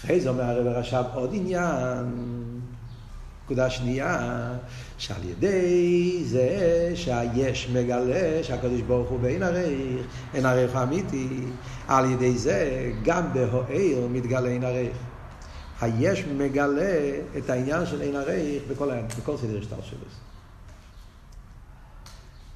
[0.00, 2.04] אחרי זה אומר הרב הרש"ב עוד עניין,
[3.44, 4.48] נקודה שנייה,
[4.98, 6.48] שעל ידי זה
[6.94, 11.28] שהיש מגלה שהקדוש ברוך הוא באין עריך, אין עריך אמיתי,
[11.88, 14.96] על ידי זה גם בהוער מתגלה אין עריך.
[15.80, 19.98] היש מגלה את העניין של אין עריך בכל, בכל סדר השטר שלו.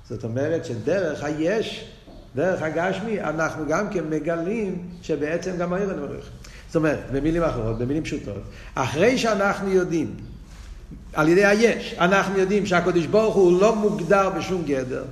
[0.09, 1.91] זאת אומרת שדרך היש,
[2.37, 6.25] דרך הגשמי, אנחנו גם כן מגלים שבעצם גם אין עריך.
[6.67, 8.43] זאת אומרת, במילים אחרות, במילים פשוטות,
[8.75, 10.15] אחרי שאנחנו יודעים
[11.13, 11.95] על ידי היש.
[11.99, 15.05] אנחנו יודעים שהקדוש ברוך הוא לא מוגדר בשום גדר,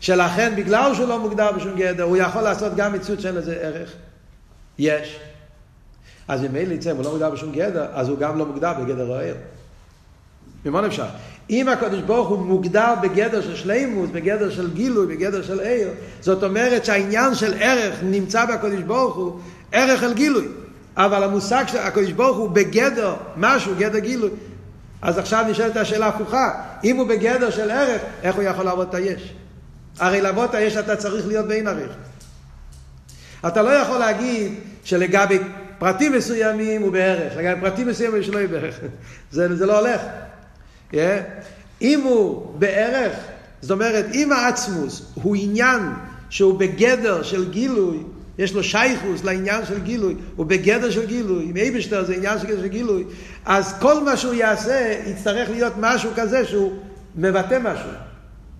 [0.00, 3.92] שלכן בגלל שהוא לא מוגדר בשום גדר, הוא יכול לעשות גם מציאות שאין לזה ערך.
[4.78, 5.18] יש.
[6.28, 8.72] אז אם אין לי צם, הוא לא מוגדר בשום גדר, אז הוא גם לא מוגדר
[8.74, 9.34] בגדר הער.
[10.64, 11.06] ממה נפשך?
[11.50, 15.88] אם הקדוש ברוך הוא מוגדר בגדר של שלימוס, בגדר של גילוי, בגדר של ער,
[16.20, 19.40] זאת אומרת שהעניין של ערך נמצא בקדוש ברוך הוא,
[19.72, 20.48] ערך אל גילוי.
[20.96, 24.30] אבל המושג של הקדוש ברוך הוא בגדר משהו, גדר גילוי,
[25.02, 28.94] אז עכשיו נשאלת השאלה הפוכה, אם הוא בגדר של ערך, איך הוא יכול לעבוד את
[28.94, 29.34] היש?
[29.98, 31.90] הרי לעבוד את היש אתה צריך להיות בין ערך.
[33.46, 34.54] אתה לא יכול להגיד
[34.84, 35.38] שלגבי
[35.78, 38.74] פרטים מסוימים הוא בערך, לגבי פרטים מסוימים יש לו בערך.
[39.32, 40.00] זה, זה לא הולך.
[40.92, 40.96] Yeah.
[41.82, 43.12] אם הוא בערך,
[43.60, 45.80] זאת אומרת, אם העצמוס הוא עניין
[46.30, 47.98] שהוא בגדר של גילוי,
[48.38, 52.46] יש לו שייכוס לעניין של גילוי, הוא בגדר של גילוי, אם אייבשטר זה עניין של,
[52.46, 53.04] של גילוי,
[53.44, 56.72] אז כל מה שהוא יעשה יצטרך להיות משהו כזה שהוא
[57.16, 57.90] מבטא משהו,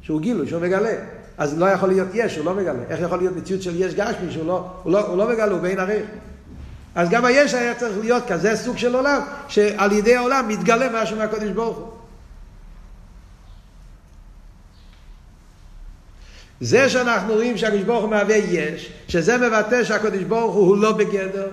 [0.03, 0.95] שהוא גילוי, שהוא מגלה.
[1.39, 2.79] אז לא יכול להיות יש, הוא לא מגלה.
[2.89, 5.61] איך יכול להיות מציאות של יש גשמי שהוא לא, הוא לא, הוא לא מגלה, הוא
[5.61, 6.07] בין עריך.
[6.95, 11.17] אז גם היש היה צריך להיות כזה סוג של עולם, שעל ידי העולם מתגלה משהו
[11.17, 11.96] מהקודש ברוך הוא.
[16.61, 20.93] זה שאנחנו רואים שהקדוש ברוך הוא מהווה יש, שזה מבטא שהקדוש ברוך הוא, הוא לא
[20.93, 21.49] בגדר,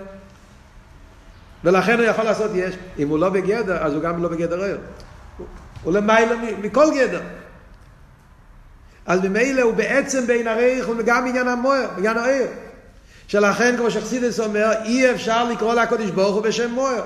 [1.64, 2.76] ולכן הוא יכול לעשות יש.
[3.00, 4.78] אם הוא לא בגדר, אז הוא גם לא בגדר ער.
[5.84, 7.22] הוא למעלה מכל גדר.
[9.06, 12.48] אז ממילא הוא בעצם בין הרייך וגם עניין המוער, עניין הער.
[13.28, 17.04] שלכן, כמו שחסידס אומר, אי אפשר לקרוא לקדוש ברוך הוא בשם מוער.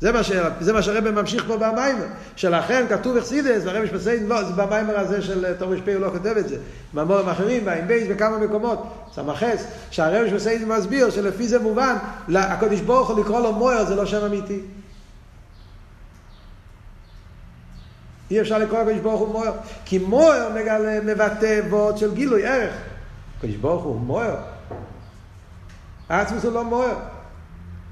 [0.00, 0.32] זה מה, ש...
[0.60, 2.06] זה מה שהרבא ממשיך פה במיימר.
[2.36, 6.34] שלכן כתוב אכסידס, והרבא שפסיין, לא, זה במיימר הזה של תור משפי, הוא לא כותב
[6.38, 6.56] את זה.
[6.94, 11.96] במאמרים אחרים, בעין בייס, בכמה מקומות, סמכס, שהרבא שפסיין מסביר שלפי זה מובן,
[12.34, 14.60] הקדוש ברוך הוא לקרוא לו מויר זה לא שם אמיתי.
[18.30, 19.52] אי אפשר לקרוא לקדוש ברוך הוא מויר.
[19.84, 22.74] כי מויר מגלה, מבטא וורד של גילוי ערך.
[23.38, 24.34] הקדוש ברוך הוא מויר.
[26.08, 26.94] עצמוס הוא לא מויר.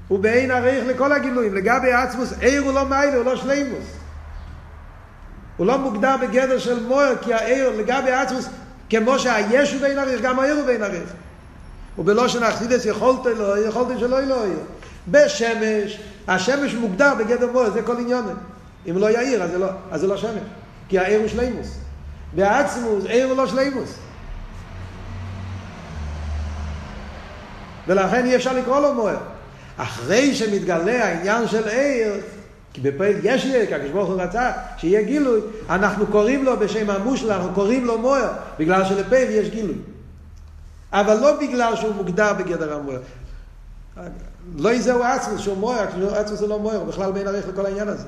[0.07, 1.55] הוא באין עריך לכל הגילויים.
[1.55, 3.85] לגבי עצמוס, עיר הוא לא מיילה, הוא לא שלימוס.
[5.57, 8.49] הוא לא מוגדר בגדר של מוער, כי העיר, לגבי עצמוס,
[8.89, 11.09] כמו שהיש הוא בין עריך, גם העיר הוא בין עריך.
[11.97, 14.59] ובלושן אכסידס יכולת לא, יכולת שלא לא עיר.
[15.07, 18.35] בשמש, השמש מוגדר בגדר מוער, זה כל עניון.
[18.89, 20.43] אם לא יאיר, אז זה לא, אז זה לא שמש.
[20.89, 21.77] כי העיר הוא שלימוס.
[22.35, 23.93] בעצמוס, עיר הוא לא שלימוס.
[27.87, 29.17] ולכן אי אפשר לקרוא לו מוער.
[29.77, 32.13] אחרי שמתגלה העניין של עיר,
[32.73, 36.89] כי בפועל יש עיר, כי הקדוש ברוך הוא רצה שיהיה גילוי, אנחנו קוראים לו בשם
[36.89, 39.77] המושל, אנחנו קוראים לו מוער, בגלל שלפועל יש גילוי.
[40.91, 42.99] אבל לא בגלל שהוא מוגדר בגדר המוער.
[44.55, 47.87] לא יזהו עצמוס שהוא מוער, עצמוס הוא לא מוער, הוא בכלל בין ערך לכל העניין
[47.87, 48.07] הזה.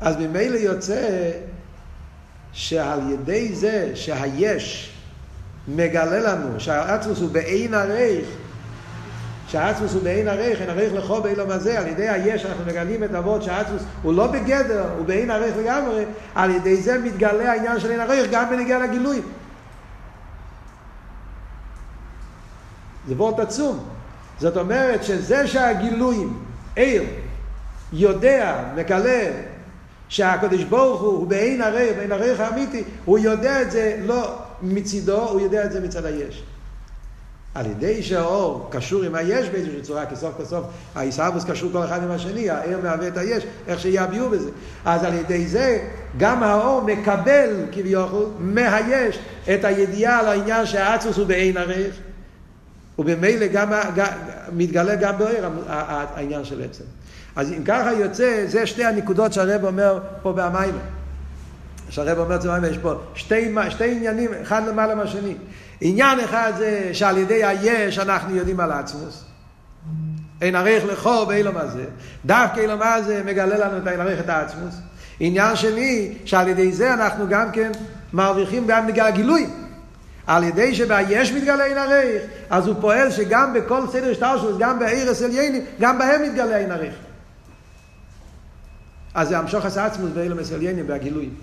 [0.00, 1.30] אז ממילא יוצא
[2.52, 4.92] שעל ידי זה שהיש
[5.68, 8.26] מגלה לנו שהעצמוס הוא בעין הרייך
[9.54, 13.14] שהאצמוס הוא בעין ערך, אין ערך לכו באילום הזה, על ידי היש אנחנו מגלים את
[13.14, 17.90] אבות שהאצמוס הוא לא בגדר, הוא בעין ערך לגמרי, על ידי זה מתגלה העניין של
[17.90, 19.20] אין ערך גם בנגיע לגילוי.
[23.08, 23.78] זה וורט עצום.
[24.38, 26.38] זאת אומרת שזה שהגילויים,
[26.76, 27.04] עיר,
[27.92, 29.30] יודע, מגלה,
[30.08, 35.28] שהקדוש ברוך הוא, הוא בעין ערך, בעין ערך האמיתי, הוא יודע את זה לא מצידו,
[35.28, 36.44] הוא יודע את זה מצד היש.
[37.54, 40.64] על ידי שהאור קשור עם היש באיזושהי צורה, כי סוף כל סוף
[40.94, 44.50] העיסאוווס קשור כל אחד עם השני, הער מהווה את היש, איך שיהיה הביאו בזה.
[44.84, 45.78] אז על ידי זה
[46.16, 49.18] גם האור מקבל כביכול מהיש
[49.54, 51.94] את הידיעה על העניין שהאצוס הוא בעין ערך,
[52.98, 54.06] ובמילא גם, גם
[54.52, 56.84] מתגלה גם בעיר העניין של עצם.
[57.36, 60.78] אז אם ככה יוצא, זה שתי הנקודות שהרב אומר פה במיילה.
[61.88, 65.34] שהרב אומר, יש פה שתי, שתי עניינים, אחד למעלה מהשני.
[65.80, 69.24] עניין אחד זה שעל ידי היש אנחנו יודעים על עצמוס.
[70.40, 71.84] אין ערך לכו באילום הזה.
[72.26, 74.74] דווקא אילום הזה מגלה לנו את אין ערך את העצמוס.
[75.20, 77.72] עניין שני, שעל ידי זה אנחנו גם כן
[78.12, 79.46] מרוויחים גם בגלל הגילוי.
[80.26, 84.78] על ידי שבהיש מתגלה אין עריך, אז הוא פועל שגם בכל סדר השטר שלו, גם
[84.78, 86.94] בערס עליינים, גם בהם מתגלה אין עריך.
[89.14, 91.34] אז זה המשוך עשה עצמוס באילום עליינים, בהגילויים.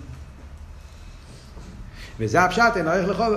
[2.22, 3.34] וזה הפשט, אין ערך לחוב.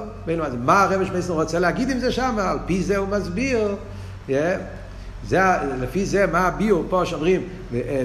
[0.60, 2.36] מה הרב שמסר רוצה להגיד עם זה שם?
[2.40, 3.76] על פי זה הוא מסביר.
[4.30, 4.32] Yeah.
[5.28, 5.40] זה,
[5.80, 7.42] לפי זה, מה הביאו פה שאומרים,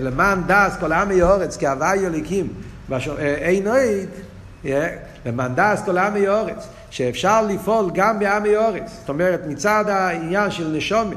[0.00, 2.48] למען דס כל העם יאורץ, כי הוואי יליקים,
[3.18, 4.08] אין אוהד,
[5.26, 8.90] למען דס כל העם יאורץ, שאפשר לפעול גם בעם יאורץ.
[9.00, 11.16] זאת אומרת, מצד העניין של נשומת,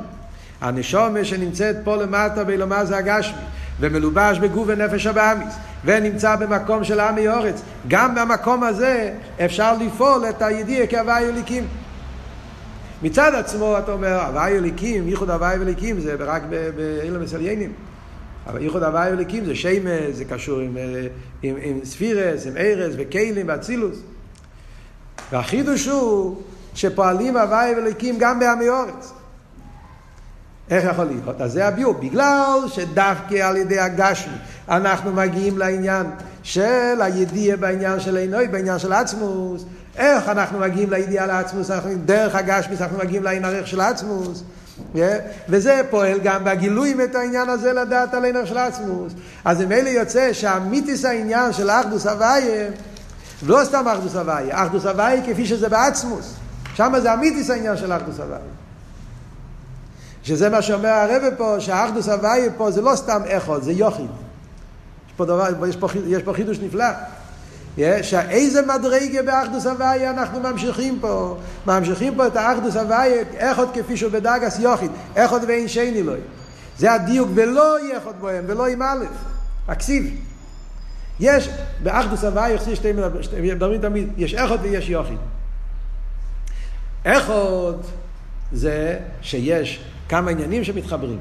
[0.61, 3.37] הנשומת שנמצאת פה למטה בלומר זה הגשמי,
[3.79, 5.53] ומלובש בגוף ונפש הבאמיס,
[5.85, 7.61] ונמצא במקום של עמי אורץ.
[7.87, 9.13] גם במקום הזה
[9.45, 11.67] אפשר לפעול את הידיעה כהוואי אליקים.
[13.03, 16.43] מצד עצמו אתה אומר, הוואי אליקים, ייחוד הוואי אליקים זה רק
[16.75, 17.73] באילם מסליינים.
[18.47, 20.77] אבל ייחוד הוואי אליקים זה שמש, זה קשור עם,
[21.43, 23.97] עם, עם ספירס, עם ארז וכלים ואצילוס.
[25.31, 26.41] והחידוש הוא
[26.73, 29.13] שפועלים הוואי אליקים גם בעמי אורץ.
[30.69, 31.41] איך יכול להיות?
[31.41, 34.33] אז זה הביור, בגלל שדווקא על ידי הגשמי
[34.69, 36.05] אנחנו מגיעים לעניין
[36.43, 39.65] של הידיעה בעניין של עינוי, בעניין של עצמוס.
[39.97, 41.71] איך אנחנו מגיעים לידיעה לעצמוס?
[41.71, 44.43] אנחנו, דרך הגשמי אנחנו מגיעים לעין ערך של עצמוס.
[44.95, 44.99] Yeah,
[45.49, 49.13] וזה פועל גם בגילויים את העניין הזה לדעת על ערך של עצמוס.
[49.45, 52.69] אז ממילא יוצא שהמיתיס העניין של אחדוס הוויה,
[53.45, 56.33] לא סתם אחדוס הוויה, אחדוס הוויה כפי שזה בעצמוס.
[56.75, 58.62] שם זה המיתיס העניין של אחדוס הוויה.
[60.23, 64.09] שזה מה שאומר הרבה פה, שהאחדוס הוויה פה זה לא סתם אחד, זה יוחיד.
[65.07, 66.85] יש פה, דבר, יש פה, יש פה חידוש נפלא.
[68.01, 71.37] שאיזה מדרגה באחדוס הוויה אנחנו ממשיכים פה.
[71.67, 76.13] ממשיכים פה את האחדוס הוויה, אחד כפי שהוא בדרגס יוחיד, אחד ואין שני לו.
[76.77, 79.05] זה הדיוק, ולא יהיה אחד בוהם, ולא עם א',
[79.67, 80.15] הכסיב.
[81.19, 81.49] יש,
[81.83, 82.91] באחדוס הוויה, יחסי שתי
[83.41, 85.17] מדברים תמיד, יש אחד ויש יוחיד.
[87.03, 87.73] אחד
[88.51, 91.19] זה שיש כמה עניינים שמתחברים.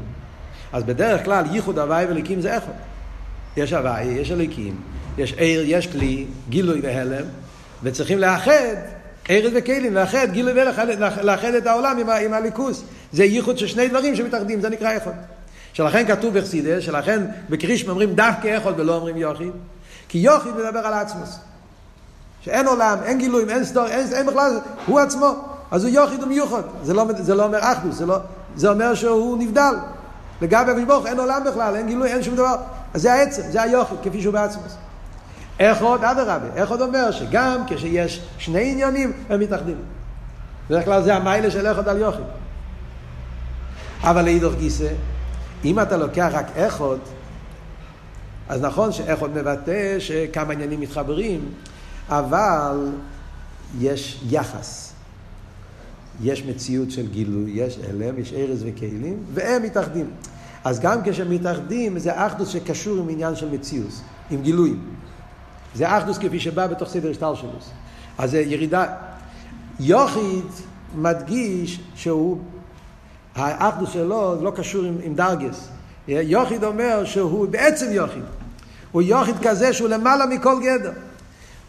[0.72, 2.72] אז בדרך כלל ייחוד הוואי וליקים זה אחד.
[3.57, 4.76] יש הוואי, יש הליקים,
[5.18, 7.24] יש עיר, יש כלי, גילוי והלם,
[7.82, 8.74] וצריכים לאחד
[9.30, 10.86] ארז וכלים, לאחד גילוי ולאחד
[11.22, 12.84] לאחד את העולם עם, עם הליכוס.
[13.12, 15.12] זה ייחוד של שני דברים שמתאחדים, זה נקרא אחד.
[15.72, 19.53] שלכן כתוב בחסידס, שלכן בקרישם אומרים דווקא אחד ולא אומרים יוחיד,
[20.09, 21.38] כי יוחיד מדבר על עצמוס.
[22.40, 25.34] שאין עולם, אין גילויים, אין סדור, אין, אין בכלל, הוא עצמו.
[25.70, 26.62] אז הוא יוחיד ומיוחד.
[26.82, 28.16] זה לא, זה לא אומר אחדוס, זה, לא,
[28.57, 29.74] זה אומר שהוא נבדל.
[30.42, 32.57] לגבי הקדוש ברוך אין עולם בכלל, אין גילוי, אין שום דבר.
[32.94, 34.62] אז זה העצם, זה היוחיד, כפי שהוא בעצמו.
[35.61, 39.76] איך עוד, אדרבה, איך עוד אומר שגם כשיש שני עניינים, הם מתאחדים.
[40.68, 42.24] בדרך כלל זה המיילה של איך עוד על יוחיד.
[44.03, 44.88] אבל לאידוך גיסא,
[45.64, 46.96] אם אתה לוקח רק אחד,
[48.48, 51.48] אז נכון שאיכות מבטא שכמה עניינים מתחברים,
[52.09, 52.90] אבל
[53.78, 54.91] יש יחס.
[56.23, 60.11] יש מציאות של גילוי, יש אלם, יש ארז וכלים, והם מתאחדים.
[60.64, 64.01] אז גם כשמתאחדים זה אחדוס שקשור עם עניין של מציאות,
[64.31, 64.75] עם גילוי.
[65.75, 67.51] זה אחדוס כפי שבא בתוך סדר השטר שלו.
[68.18, 68.87] אז זה ירידה.
[69.81, 70.45] יוחיד
[70.97, 72.39] מדגיש שהוא,
[73.35, 75.68] האחדוס שלו לא קשור עם, עם דרגס.
[76.09, 78.23] יוחיד אומר שהוא בעצם יוחיד.
[78.93, 80.93] הוא יוחיד כזה שהוא למעלה מכל גדר.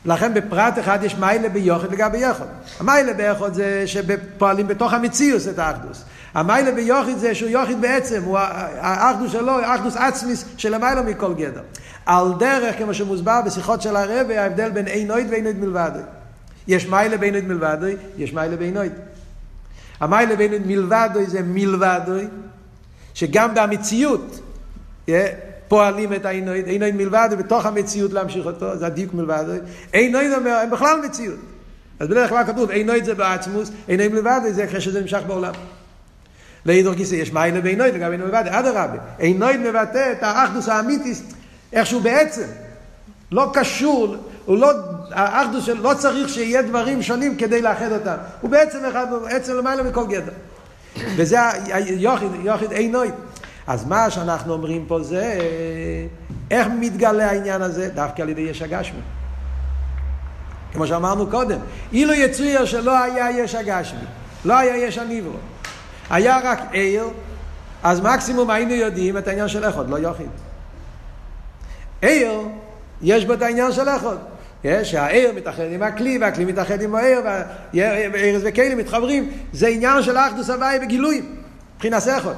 [0.05, 2.45] לכן בפרט אחד יש מיילה ביוחד לגבי יחד.
[2.79, 6.03] המיילה ביחד זה שפועלים בתוך המציאוס את האחדוס.
[6.33, 8.37] המיילה ביוחד זה שהוא יוחד בעצם, הוא
[8.79, 11.61] האחדוס שלו, האחדוס עצמיס של המיילה מכל גדר.
[12.05, 16.01] על דרך, כמו שמוסבר בשיחות של הרבי, ההבדל בין אינויד ואינויד מלבדוי.
[16.67, 18.91] יש מיילה באינויד מלבדוי, יש מיילה באינויד.
[19.99, 22.27] המיילה באינויד מלבדוי זה מלבדוי,
[23.13, 24.39] שגם במציאות,
[25.73, 29.43] פועלים את העינויד, עינויד מלבד, ובתוך המציאות להמשיך אותו, זה הדיוק מלבד.
[29.91, 31.39] עינויד אומר, הם בכלל מציאות.
[31.99, 35.53] אז בדרך כלל כתוב, עינויד זה בעצמוס, עינויד מלבד זה אחרי שזה נמשך בעולם.
[36.65, 38.97] לאידור גיסא יש מיילה בעינויד, לגבי עינויד מלבד, אדרבה.
[39.17, 41.23] עינויד מבטא את האחדוס האמיתיס,
[41.73, 42.47] איכשהו בעצם.
[43.31, 44.15] לא קשור,
[44.45, 44.71] הוא לא,
[45.11, 48.15] האחדוס של, לא צריך שיהיה דברים שונים כדי לאחד אותם.
[48.41, 50.33] הוא בעצם אחד, בעצם למעלה מכל גדר.
[51.15, 51.37] וזה
[51.73, 53.13] היוחיד, יוחיד עינויד.
[53.67, 55.39] אז מה שאנחנו אומרים פה זה,
[56.51, 57.89] איך מתגלה העניין הזה?
[57.89, 58.99] דווקא על ידי יש הגשמי.
[60.73, 61.59] כמו שאמרנו קודם,
[61.91, 64.05] אילו יצויר שלא היה יש הגשמי,
[64.45, 65.37] לא היה יש הניברו,
[66.09, 67.05] היה רק עיר,
[67.83, 70.29] אז מקסימום היינו יודעים את העניין של אחד, לא יוחיד.
[72.01, 72.31] עיר,
[73.01, 74.15] יש בו את העניין של אחד.
[74.83, 77.21] שהעיר מתאחד עם הכלי, והכלי מתאחד עם העיר,
[77.73, 81.35] והארז וכלים מתחברים, זה עניין של אחדוס הוואי בגילויים,
[81.75, 82.33] מבחינת אחד.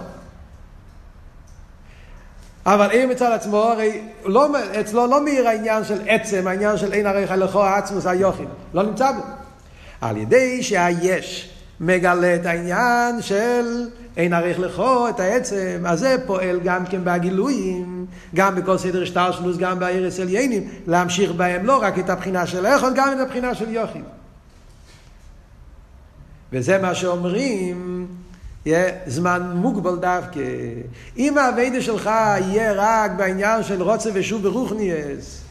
[2.66, 4.48] אבל אם מצד עצמו, הרי לא,
[4.80, 9.12] אצלו לא מאיר העניין של עצם, העניין של אין הרי חלכו עצמוס היוכים, לא נמצא
[9.12, 9.22] בו.
[10.02, 11.50] על ידי שהיש
[11.80, 13.88] מגלה את העניין של
[14.18, 18.06] אין ערך לכו את העצם, אז זה פועל גם כן בגילויים,
[18.36, 22.66] גם בכל סדר שטר שלוס, גם בארץ עליינים, להמשיך בהם לא רק את הבחינה של
[22.66, 24.04] איכות, גם את הבחינה של יוכים.
[26.54, 28.08] וזה מה שאומרים,
[29.08, 30.42] זמן מוגבל דווקא.
[31.18, 35.42] אם האביידה שלך יהיה רק בעניין של רוצה ושוב ברוכניאס,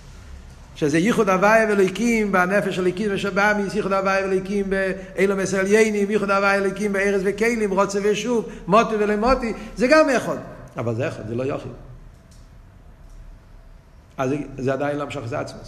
[0.76, 6.92] שזה ייחוד הוואי ואלוהיקים בנפש הליקים ושבאמיס, ייחוד הוואי ואלוהיקים באילו מסליינים, ייחוד הוואי ואלוהיקים
[6.92, 10.36] בארז וכלים, רוצה ושוב, מוטי ולמוטי, זה גם יכול.
[10.76, 11.68] אבל זה יכול, זה לא יוכל.
[14.16, 15.58] אז זה עדיין לא את עצמו.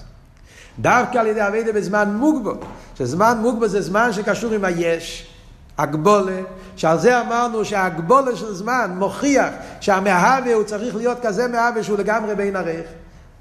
[0.78, 2.52] דווקא על ידי אביידה בזמן מוגבו,
[2.98, 5.35] שזמן מוגבו זה זמן שקשור עם היש,
[5.78, 6.40] הגבולה,
[6.76, 9.48] שעל זה אמרנו שהגבולה של זמן מוכיח
[9.80, 12.86] שהמהווה הוא צריך להיות כזה מהווה שהוא לגמרי בין ערך.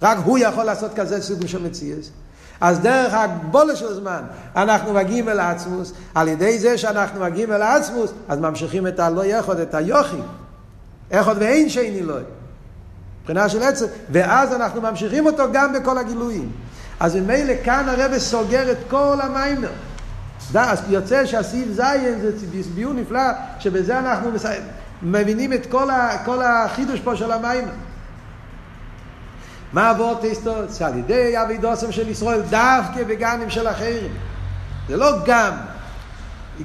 [0.01, 2.09] רק הוא יכול לעשות כזה סוג של מציאס.
[2.61, 4.21] אז דרך הגבולה של זמן
[4.55, 9.25] אנחנו מגיעים אל העצמוס, על ידי זה שאנחנו מגיעים אל העצמוס, אז ממשיכים את הלא
[9.25, 10.21] יכול, את היוחי.
[11.11, 12.15] איכות ואין שני לא.
[13.21, 16.51] מבחינה של עצם, ואז אנחנו ממשיכים אותו גם בכל הגילויים.
[16.99, 19.71] אז ממילא כאן הרב סוגר את כל המיימר.
[20.63, 22.31] אז יוצא שהסעיף זין זה
[22.75, 23.21] ביור נפלא,
[23.59, 24.31] שבזה אנחנו
[25.01, 27.71] מבינים את כל, ה, כל החידוש פה של המיימר.
[29.73, 30.53] מה עבור טסטו?
[30.67, 34.13] זה על ידי אבידוסם של ישראל דווקא בגנים של אחרים.
[34.89, 35.51] זה לא גם,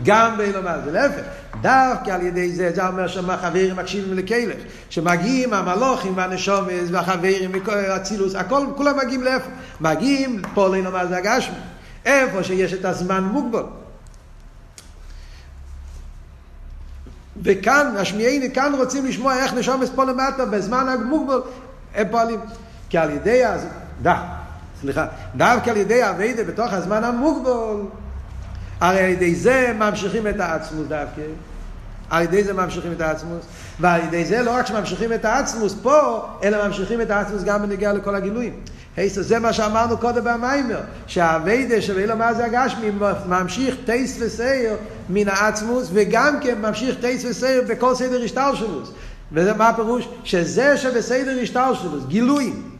[0.02, 1.22] גם באילומה, זה להפך.
[1.60, 4.56] דווקא על ידי זה, זה אומר שהחברים מקשיבים לכלך.
[4.90, 7.52] שמגיעים המלוכים והנשומס והחברים,
[7.96, 9.50] אצילוס, הכל, כולם מגיעים לאיפה?
[9.80, 11.54] מגיעים פה לאילומה זה הגשמי.
[12.04, 13.62] איפה שיש את הזמן מוגבל.
[17.42, 21.40] וכאן, השמיעיני, כאן רוצים לשמוע איך נשומס פה למטה בזמן המוגבל,
[21.94, 22.40] הם פועלים.
[22.88, 23.66] כי על ידי, הז...
[24.02, 24.22] דה,
[24.80, 27.82] סליחה, דווקא על ידי אביידה בתוך הזמן המוגבל,
[28.80, 31.22] הרי על ידי זה ממשיכים את העצמוס דווקא,
[32.10, 33.44] על ידי זה ממשיכים את העצמוס,
[33.80, 37.92] ועל ידי זה לא רק שממשיכים את העצמוס פה, אלא ממשיכים את העצמוס גם בנגיעה
[37.92, 38.60] לכל הגילויים.
[39.00, 42.90] היסטר, זה מה שאמרנו קודם במיימר, שהאביידה של אילו מה זה הגשמי
[43.28, 44.76] ממשיך טייס וסייר
[45.08, 48.80] מן העצמוס, וגם כן ממשיך טייס וסייר בכל סדר השטר שלו.
[49.32, 50.08] וזה מה הפירוש?
[50.24, 52.70] שזה שבסדר השטר שלו, גילויים.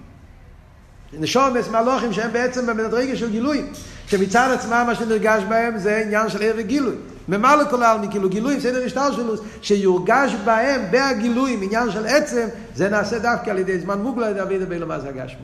[1.18, 3.62] נשומס מלוכים שהם בעצם במדרגה של גילוי
[4.06, 6.94] שמצד עצמם מה שנרגש בהם זה עניין של ערב גילוי
[7.28, 12.88] ממלא כל העלמי כאילו גילוי סדר השטר שלו שיורגש בהם בהגילוי עניין של עצם זה
[12.88, 15.42] נעשה דווקא על ידי זמן מוגלה על ידי אבידה בילמה זה הגשמי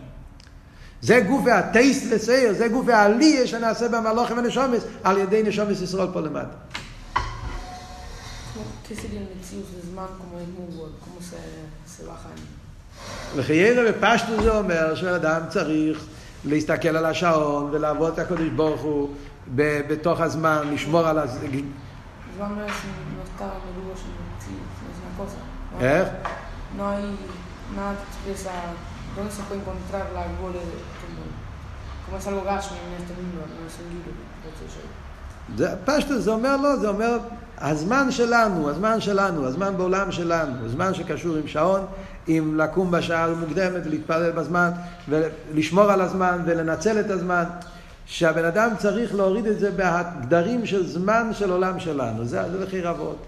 [1.03, 6.21] זה גוף הטייסט לסייר, זה גוף העלייה שנעשה במלוכים ונשומס על ידי נשומס ישראל פה
[6.21, 6.57] למטה.
[8.89, 10.69] ¿Qué sería el metido de zman como es muy
[11.05, 11.39] ¿Cómo se,
[11.93, 12.29] se baja?
[13.37, 16.05] וחיינו בפשטו זה אומר שאדם צריך
[16.45, 19.09] להסתכל על השעון ולעבוד את הקדוש ברוך הוא
[19.57, 21.61] בתוך הזמן, לשמור על הזמן.
[25.81, 26.09] איך?
[26.79, 27.05] No hay
[27.77, 28.53] nada que expresa
[29.17, 30.61] dónde se puede encontrar la gole
[31.01, 31.23] como,
[32.05, 34.13] como es algo gashmi en este mundo, no es un libro.
[35.57, 37.19] זה פשטוס, זה אומר לא, זה אומר
[37.59, 41.87] הזמן שלנו, הזמן שלנו, הזמן בעולם שלנו, זמן שקשור עם שעון,
[42.27, 44.71] עם לקום בשעה מוקדמת ולהתפלל בזמן
[45.09, 47.45] ולשמור על הזמן ולנצל את הזמן
[48.07, 52.25] שהבן אדם צריך להוריד את זה בהגדרים של זמן של עולם שלנו.
[52.25, 53.27] זה, לכי רבות.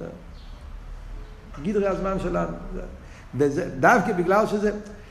[1.63, 2.57] גדרי הזמן שלנו.
[3.35, 4.71] וזה, דווקא בגלל שזה,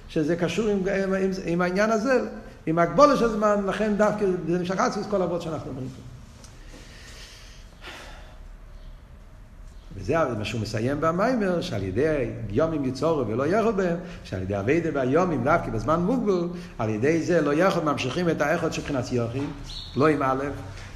[0.10, 2.20] שזה קשור עם, עם, עם, עם העניין הזה
[2.66, 6.02] עם הגבולה של זמן לכן דווקא זה נמשך עצמי כל אבות שאנחנו אומרים פה
[9.98, 14.90] וזה מה שהוא מסיים במיימר, שעל ידי יומים יצורו ולא יכול בהם, שעל ידי אביידה
[14.94, 16.48] והיומים דווקא בזמן מוגבל,
[16.80, 19.42] על ידי זה לא יכול, ממשיכים את האיכות של מבחינת יוכי,
[19.96, 20.44] לא עם א',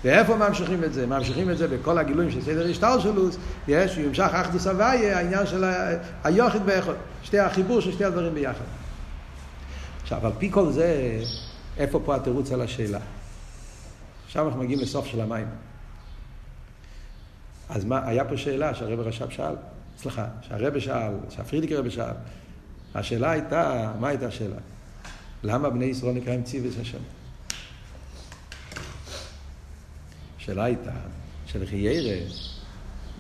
[0.03, 1.07] ואיפה ממשיכים את זה?
[1.07, 3.37] ממשיכים את זה בכל הגילויים של סדר השטר שלוס,
[3.67, 5.63] יש, הוא ימשך אחדוס הוויה, העניין של
[6.23, 8.80] היוכית באיכות, שתי החיבור של שתי הדברים ביחד.
[10.13, 11.19] עכשיו, על פי כל זה,
[11.77, 12.99] איפה פה התירוץ על השאלה?
[14.25, 15.47] עכשיו אנחנו מגיעים לסוף של המים.
[17.69, 19.55] אז מה, היה פה שאלה שהרב רש"ב שאל,
[19.97, 22.13] סליחה, שהרב שאל, שהפרידיקר רב שאל.
[22.95, 24.55] השאלה הייתה, מה הייתה השאלה?
[25.43, 27.01] למה בני ישראל נקראים ציוויס השם?
[30.37, 30.93] השאלה הייתה
[31.45, 32.25] שלחיירה,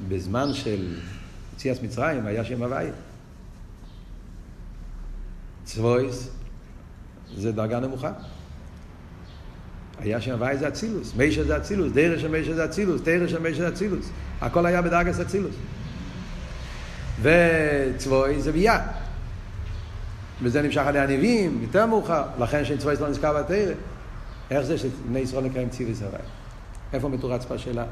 [0.07, 0.99] בזמן של
[1.53, 2.87] יציאת מצרים, היה שם הוואי.
[5.63, 6.40] צבויס
[7.37, 8.11] זה דרגה נמוכה.
[9.99, 13.61] היה שם הוואי אצילוס, מישה זה אצילוס, דרך של מישה זה אצילוס, תרא של מישה
[13.61, 14.09] זה אצילוס.
[14.41, 15.55] הכל היה בדרגס אצילוס.
[17.21, 18.87] וצבוי זה ביה.
[20.41, 23.73] וזה נמשך על הנביאים, יותר מאוחר, לכן שצבוי לא נזכר בתרא.
[24.51, 26.21] איך זה שבני ישראל נקראים ציוויס הוואי?
[26.93, 27.85] איפה מתורץ בשאלה?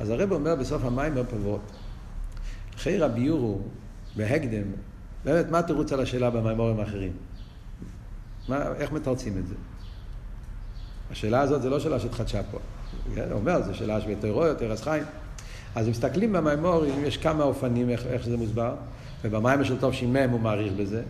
[0.00, 1.60] אז הרב אומר בסוף המים בפבות,
[2.76, 3.62] חייר הביור הוא
[4.16, 4.62] בהקדם,
[5.24, 7.12] באמת, מה התירוץ על השאלה במימורים האחרים?
[8.48, 9.54] מה, איך מתרצים את זה?
[11.10, 12.58] השאלה הזאת זה לא שאלה שהתחדשה פה.
[13.14, 15.04] הוא אומר, זו שאלה של יותר אז חיים.
[15.74, 18.74] אז אם מסתכלים במימורים, יש כמה אופנים איך, איך שזה מוסבר,
[19.24, 21.02] ובמים של טוב שימם הוא מעריך בזה.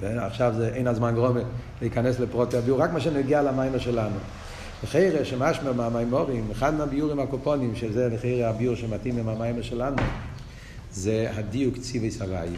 [0.00, 1.36] ועכשיו זה אין הזמן גרום
[1.80, 4.16] להיכנס לפרוטי הביור, רק מה שנגיע למיימר שלנו.
[4.84, 9.96] לחיירה שמשמע מהמיימורים, אחד מהביורים הקופונים, שזה לחיירה הביור שמתאים עם המיימר שלנו,
[10.92, 12.48] זה הדיוק ציווי סביי.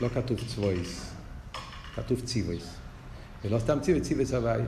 [0.00, 1.10] לא כתוב צבויס,
[1.94, 2.74] כתוב ציוויס.
[3.44, 4.62] ולא סתם ציווי, ציווי סביי.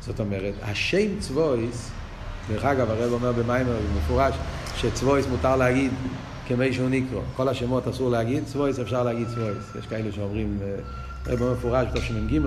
[0.00, 1.90] זאת אומרת, השם צבויס,
[2.48, 4.34] דרך אגב, הרב אומר במיימר במפורש,
[4.76, 5.92] שצבויס מותר להגיד
[6.48, 7.20] כמי שהוא נקרו.
[7.36, 9.64] כל השמות אסור להגיד, צבויס אפשר להגיד צבויס.
[9.78, 10.74] יש כאלה שאומרים, אה,
[11.26, 12.40] הרב אומר מפורש בתשמ"ג,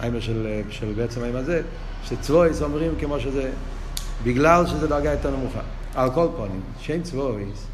[0.00, 1.62] מיימר של, אה, של בעצם היום הזה,
[2.04, 3.50] שצבויס אומרים כמו שזה,
[4.24, 5.60] בגלל שזה דרגה יותר נמוכה.
[5.94, 7.66] על כל פונים, שם צבויס,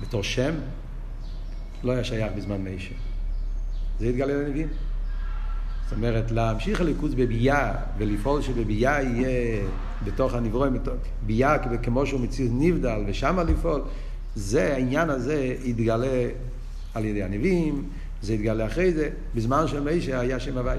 [0.00, 0.54] בתור שם,
[1.84, 2.94] לא היה שייך בזמן מיישה.
[4.00, 4.68] זה התגלה לנביאים.
[5.84, 9.66] זאת אומרת, להמשיך הליכוז בביאה ולפעול שבביאה יהיה
[10.04, 10.76] בתוך הנברואים,
[11.26, 13.82] ביאה כמו שהוא מציאות נבדל ושמה לפעול,
[14.34, 16.28] זה, העניין הזה יתגלה
[16.94, 17.88] על ידי הנביאים,
[18.22, 20.78] זה יתגלה אחרי זה, בזמן של מישה היה שם הוואי.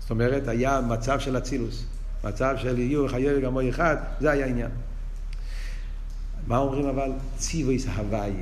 [0.00, 1.84] זאת אומרת, היה מצב של אצילוס,
[2.24, 4.70] מצב של יהיו חיי וגמור אחד, זה היה עניין.
[6.46, 7.12] מה אומרים אבל?
[7.36, 8.32] ציוויס הוואי,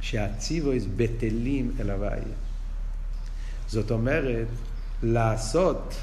[0.00, 2.20] שהציוויס בטלים אל הוואי.
[3.68, 4.46] זאת אומרת,
[5.02, 5.94] לעשות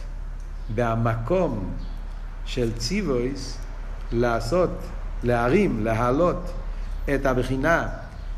[0.75, 1.73] במקום
[2.45, 3.57] של ציוויס,
[4.11, 4.69] לעשות,
[5.23, 6.51] להרים, להעלות
[7.15, 7.89] את הבחינה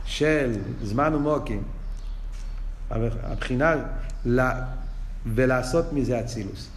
[0.05, 1.63] של זמן ומוקים,
[2.91, 3.75] הבחינה,
[5.25, 6.69] ולעשות מזה אצילוס.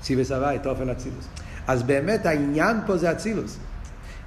[0.00, 1.28] ציוויס הוואי, תופן אצילוס.
[1.68, 3.56] אז באמת העניין פה זה אצילוס.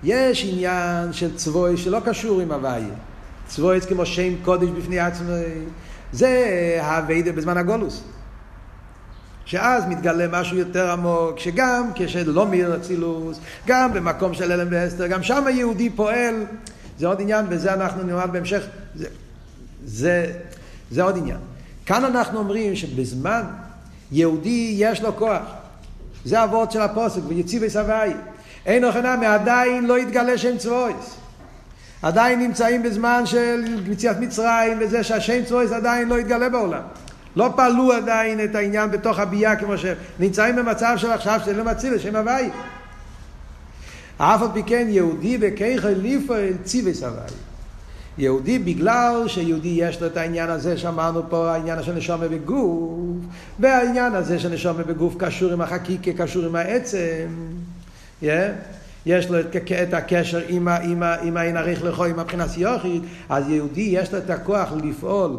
[0.04, 2.94] יש עניין של צבוי שלא קשור עם הוויה.
[3.48, 5.32] צבויס כמו שם קודש בפני עצמו,
[6.12, 6.48] זה
[6.82, 8.04] האביידה בזמן הגולוס.
[9.46, 15.24] שאז מתגלה משהו יותר עמוק, שגם כשלא מיר אצילוס, גם במקום של אלם ואסתר, גם
[15.24, 16.36] שם היהודי פועל,
[17.00, 18.64] זה עוד עניין, וזה אנחנו נלמד בהמשך,
[18.96, 19.08] זה,
[19.86, 20.34] זה,
[20.92, 21.38] זה עוד עניין.
[21.86, 23.44] כאן אנחנו אומרים שבזמן
[24.12, 25.42] יהודי יש לו כוח,
[26.26, 28.14] זה הוורד של הפוסק, ויציבי סבי,
[28.66, 31.16] אין אוכנה, מעדיין לא יתגלה שם צבויס.
[32.02, 36.82] עדיין נמצאים בזמן של מציאת מצרים וזה שהשם צבויס עדיין לא התגלה בעולם.
[37.36, 41.94] לא פעלו עדיין את העניין בתוך הביאה כמו שנמצאים במצב של עכשיו שזה לא מציל
[41.94, 42.50] לשם הוואי.
[44.18, 47.51] אף על פי כן יהודי וכיכל ליפול ציוויס הוואי.
[48.18, 53.00] יהודי בגלל שיהודי יש לו את העניין הזה שאמרנו פה העניין של נשומה בגוף
[53.60, 57.28] והעניין הזה של נשומה בגוף קשור עם החקיקה קשור עם העצם
[58.24, 58.26] yeah.
[59.06, 59.40] יש לו
[59.84, 64.18] את הקשר עם, עם, עם העין עריך לכו, עם הבחינת יוחיד, אז יהודי יש לו
[64.18, 65.38] את הכוח לפעול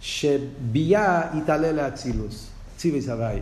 [0.00, 2.46] שביאה יתעלה לאצילוס,
[2.76, 3.40] ציוויס הוואי.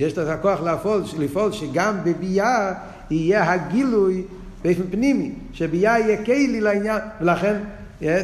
[0.00, 2.72] יש לו את הכוח לפעול, לפעול שגם בביאה
[3.10, 4.24] יהיה הגילוי
[4.64, 7.56] באופן פנימי, שביאה יהיה כלי לעניין, ולכן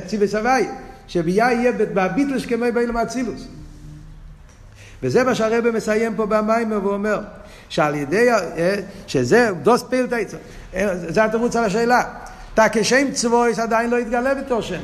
[0.06, 0.66] ציוויס הוואי,
[1.08, 3.46] שביאה יהיה בביטלש כמו באילום האצילוס.
[5.02, 7.20] וזה מה שהרבא מסיים פה במיימר ואומר,
[7.68, 8.74] שעל ידי, אה,
[9.06, 10.36] שזה דוס פיל תצא,
[10.74, 12.02] אה, זה התירוץ על השאלה.
[12.54, 14.80] אתה כשם צבויס עדיין לא יתגלה בתור שם.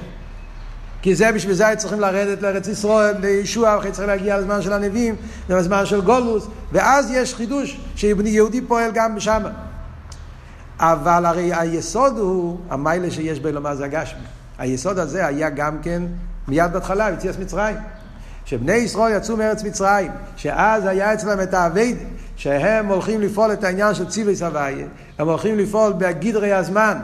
[1.02, 5.16] כי זה בשביל זה צריכים לרדת לארץ ישראל, לישוע, אחרי צריך להגיע לזמן של הנביאים,
[5.48, 9.42] לזמן של גולוס, ואז יש חידוש שיהודי פועל גם שם.
[10.80, 14.20] אבל הרי היסוד הוא המיילה שיש באלומה זה הגשמי.
[14.58, 16.02] היסוד הזה היה גם כן
[16.48, 17.76] מיד בהתחלה, יציאס מצרים.
[18.44, 21.96] שבני ישראל יצאו מארץ מצרים, שאז היה אצלם את האבייד,
[22.36, 24.86] שהם הולכים לפעול את העניין של ציווי סבייה,
[25.18, 26.98] הם הולכים לפעול בגדרי הזמן,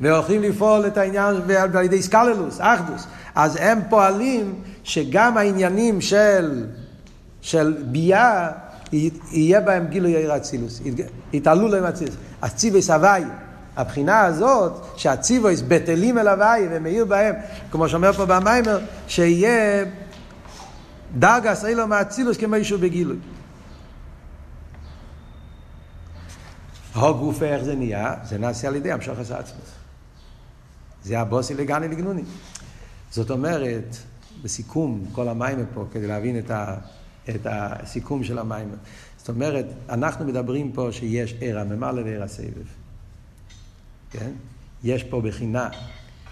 [0.00, 1.34] והולכים לפעול את העניין
[1.74, 4.54] על ידי סקללוס, אחדוס, אז הם פועלים
[4.84, 6.66] שגם העניינים של,
[7.40, 8.50] של ביאה,
[9.30, 10.80] יהיה בהם גילוי ירא אצילוס,
[11.32, 12.14] יתעלו להם אצילוס.
[12.42, 13.28] אז ציווי סבייה
[13.76, 17.34] הבחינה הזאת, שהציבויס בטלים אל הוואי ומאיר בהם,
[17.70, 19.84] כמו שאומר פה במיימר, שיהיה
[21.18, 23.16] דרגה סאילו מאצילוס כמו אישור בגילוי.
[26.94, 28.14] הגוף איך זה נהיה?
[28.24, 29.70] זה נעשה על ידי המשוך עשה עצמוס.
[31.04, 32.22] זה הבוסי לגני לגנוני.
[33.10, 33.96] זאת אומרת,
[34.42, 36.74] בסיכום כל המיימר פה, כדי להבין את, ה,
[37.30, 38.74] את הסיכום של המיימר,
[39.18, 42.66] זאת אומרת, אנחנו מדברים פה שיש ער הממלא וער הסבב.
[44.10, 44.30] כן?
[44.84, 45.68] יש פה בחינה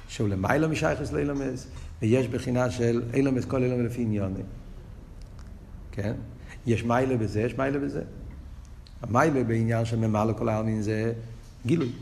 [0.09, 1.66] שהוא למיילא משייכס לאילומס,
[2.03, 4.43] ויש בחינה של אילומס כל אילומס לפי עניוני.
[5.93, 6.12] כן?
[6.66, 8.03] יש מיילה בזה, יש מיילה בזה.
[9.03, 11.12] המיילה בעניין של ממלא כל העלמין זה
[11.66, 11.93] גילוי,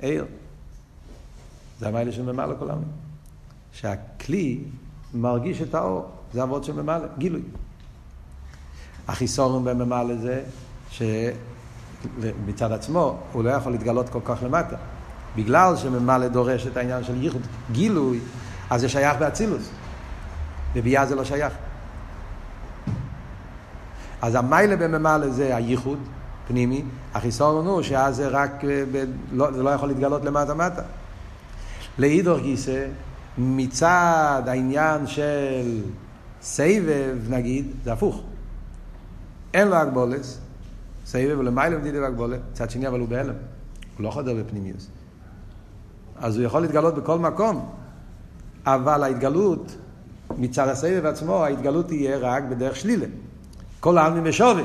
[0.00, 0.26] עיר.
[1.80, 2.88] זה המיילה של ממלא כל העלמין.
[3.72, 4.60] שהכלי
[5.14, 7.42] מרגיש את האור, זה אבות של ממלא, גילוי.
[9.08, 10.42] החיסורון בממלא זה
[10.90, 14.76] שמצד עצמו הוא לא יכול להתגלות כל כך למטה.
[15.36, 17.42] בגלל שממלא דורש את העניין של ייחוד,
[17.72, 18.20] גילוי,
[18.70, 19.70] אז זה שייך באצילוס.
[20.74, 21.52] בביאה זה לא שייך.
[24.22, 25.98] אז המיילה בממלא זה הייחוד,
[26.48, 26.84] פנימי,
[27.14, 30.82] החיסון הוא שאז זה רק, אה, ב, לא, זה לא יכול להתגלות למטה-מטה.
[31.98, 32.86] לאידור גיסא,
[33.38, 35.80] מצד העניין של
[36.42, 38.22] סבב, נגיד, זה הפוך.
[39.56, 40.38] אין לו הגבולס,
[41.06, 43.34] סבב ולמיילא מדידי והגבולת, מצד שני אבל הוא בהלם,
[43.96, 44.88] הוא לא חודר בפנימיוס.
[46.16, 47.68] אז הוא יכול להתגלות בכל מקום,
[48.66, 49.76] אבל ההתגלות,
[50.38, 53.06] מצד הסבב עצמו, ההתגלות תהיה רק בדרך שלילה.
[53.80, 54.62] כל העלמין בשווה,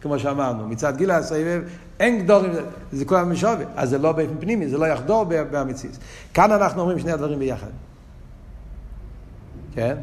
[0.00, 0.68] כמו שאמרנו.
[0.68, 1.62] מצד גיל הסבב
[2.00, 2.52] אין גדורים,
[2.92, 3.64] זה כל העלמין בשווה.
[3.76, 5.96] אז זה לא באופן פנימי, זה לא יחדור במציאות.
[6.34, 7.70] כאן אנחנו אומרים שני הדברים ביחד.
[9.74, 9.96] כן?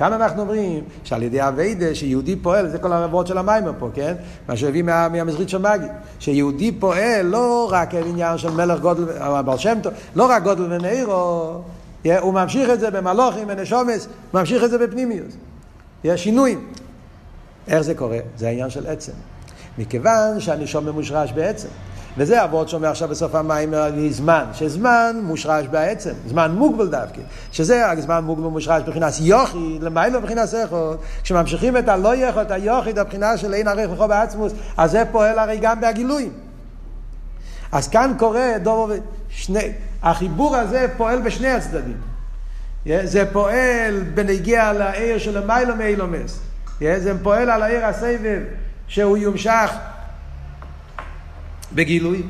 [0.00, 4.14] כאן אנחנו אומרים שעל ידי אביידה שיהודי פועל, זה כל הרבות של המיימר פה, כן?
[4.48, 9.58] מה שהביא מה, מהמזרית של מגיד, שיהודי פועל לא רק עניין של מלך גודל, הבעל
[9.58, 11.62] שם טוב, לא רק גודל ונעירו,
[12.20, 15.34] הוא ממשיך את זה במלוכים, בנשומס, ממשיך את זה בפנימיוס.
[16.04, 16.66] יש שינויים.
[17.68, 18.18] איך זה קורה?
[18.36, 19.12] זה העניין של עצם.
[19.78, 21.68] מכיוון שהנשום ממושרש בעצם.
[22.16, 23.74] וזה אבות שאומר עכשיו בסוף המים
[24.10, 27.20] זמן, שזמן מושרש בעצם, זמן מוגבל דווקא,
[27.52, 32.90] שזה זמן מוגבל מושרש מבחינת יוכי, למיילו מבחינת סכות, כשממשיכים את הלא יכול, את היוכי,
[32.90, 36.32] את הבחינה של אין ערך לכו בעצמוס, אז זה פועל הרי גם בהגילויים.
[37.72, 38.92] אז כאן קורה דובו,
[39.28, 41.96] שני, החיבור הזה פועל בשני הצדדים.
[42.86, 46.40] זה פועל בנגיע לעיר של למיילו מאילומס.
[46.80, 48.40] זה פועל על העיר הסבב
[48.88, 49.70] שהוא יומשך
[51.72, 52.22] בגילוי,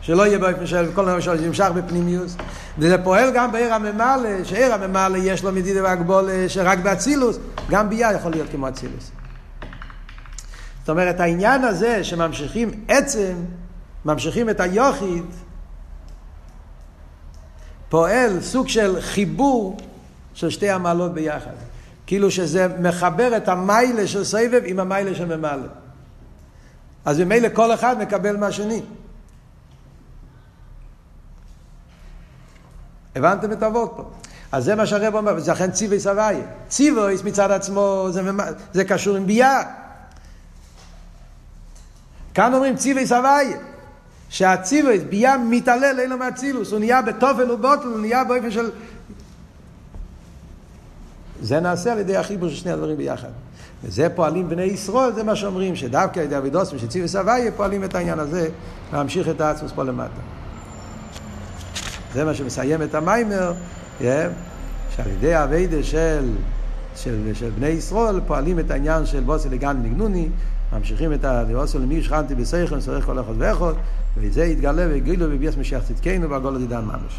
[0.00, 2.36] שלא יהיה באופן של כל דבר שימשך בפנימיוס,
[2.78, 7.38] וזה פועל גם בעיר הממלא, שעיר הממלא יש לו מדידה והגבול שרק באצילוס,
[7.70, 9.10] גם ביה יכול להיות כמו אצילוס.
[10.80, 13.32] זאת אומרת, העניין הזה שממשיכים עצם,
[14.04, 15.24] ממשיכים את היוחיד,
[17.88, 19.78] פועל סוג של חיבור
[20.34, 21.50] של שתי המעלות ביחד.
[22.06, 25.66] כאילו שזה מחבר את המיילה של סבב עם המיילה של ממלא.
[27.04, 28.82] אז ממילא כל אחד מקבל מהשני.
[33.16, 34.10] הבנתם את אבות פה?
[34.52, 36.46] אז זה מה שהרב אומר, וזה אכן ציווי סבייה.
[36.68, 38.22] ציוויס מצד עצמו זה,
[38.72, 39.62] זה קשור עם ביאה.
[42.34, 43.58] כאן אומרים ציווי סבייה.
[44.30, 48.70] שהציוויס, ביאה מתעלל, אין לו מהצילוס, הוא נהיה בתופל ובוטל, הוא נהיה באופן של...
[51.42, 53.28] זה נעשה על ידי החיבור של שני הדברים ביחד.
[53.84, 58.18] וזה פועלים בני ישראל, זה מה שאומרים, שדווקא ידי אבידוסם שציב וסבייה פועלים את העניין
[58.18, 58.48] הזה,
[58.92, 60.20] להמשיך את העצמוס פה למטה.
[62.14, 63.52] זה מה שמסיים את המיימר,
[64.96, 66.30] שעל ידי אבידה של,
[66.96, 70.28] של, של בני ישראל פועלים את העניין של בוסי לגן נגנוני,
[70.72, 73.72] ממשיכים את הדיוסו למי שכנתי בסייכם, שצריך כל אחד ואחד,
[74.16, 77.18] וזה יתגלה וגילו וביאס משיח צדקנו והגול עדידן ממש.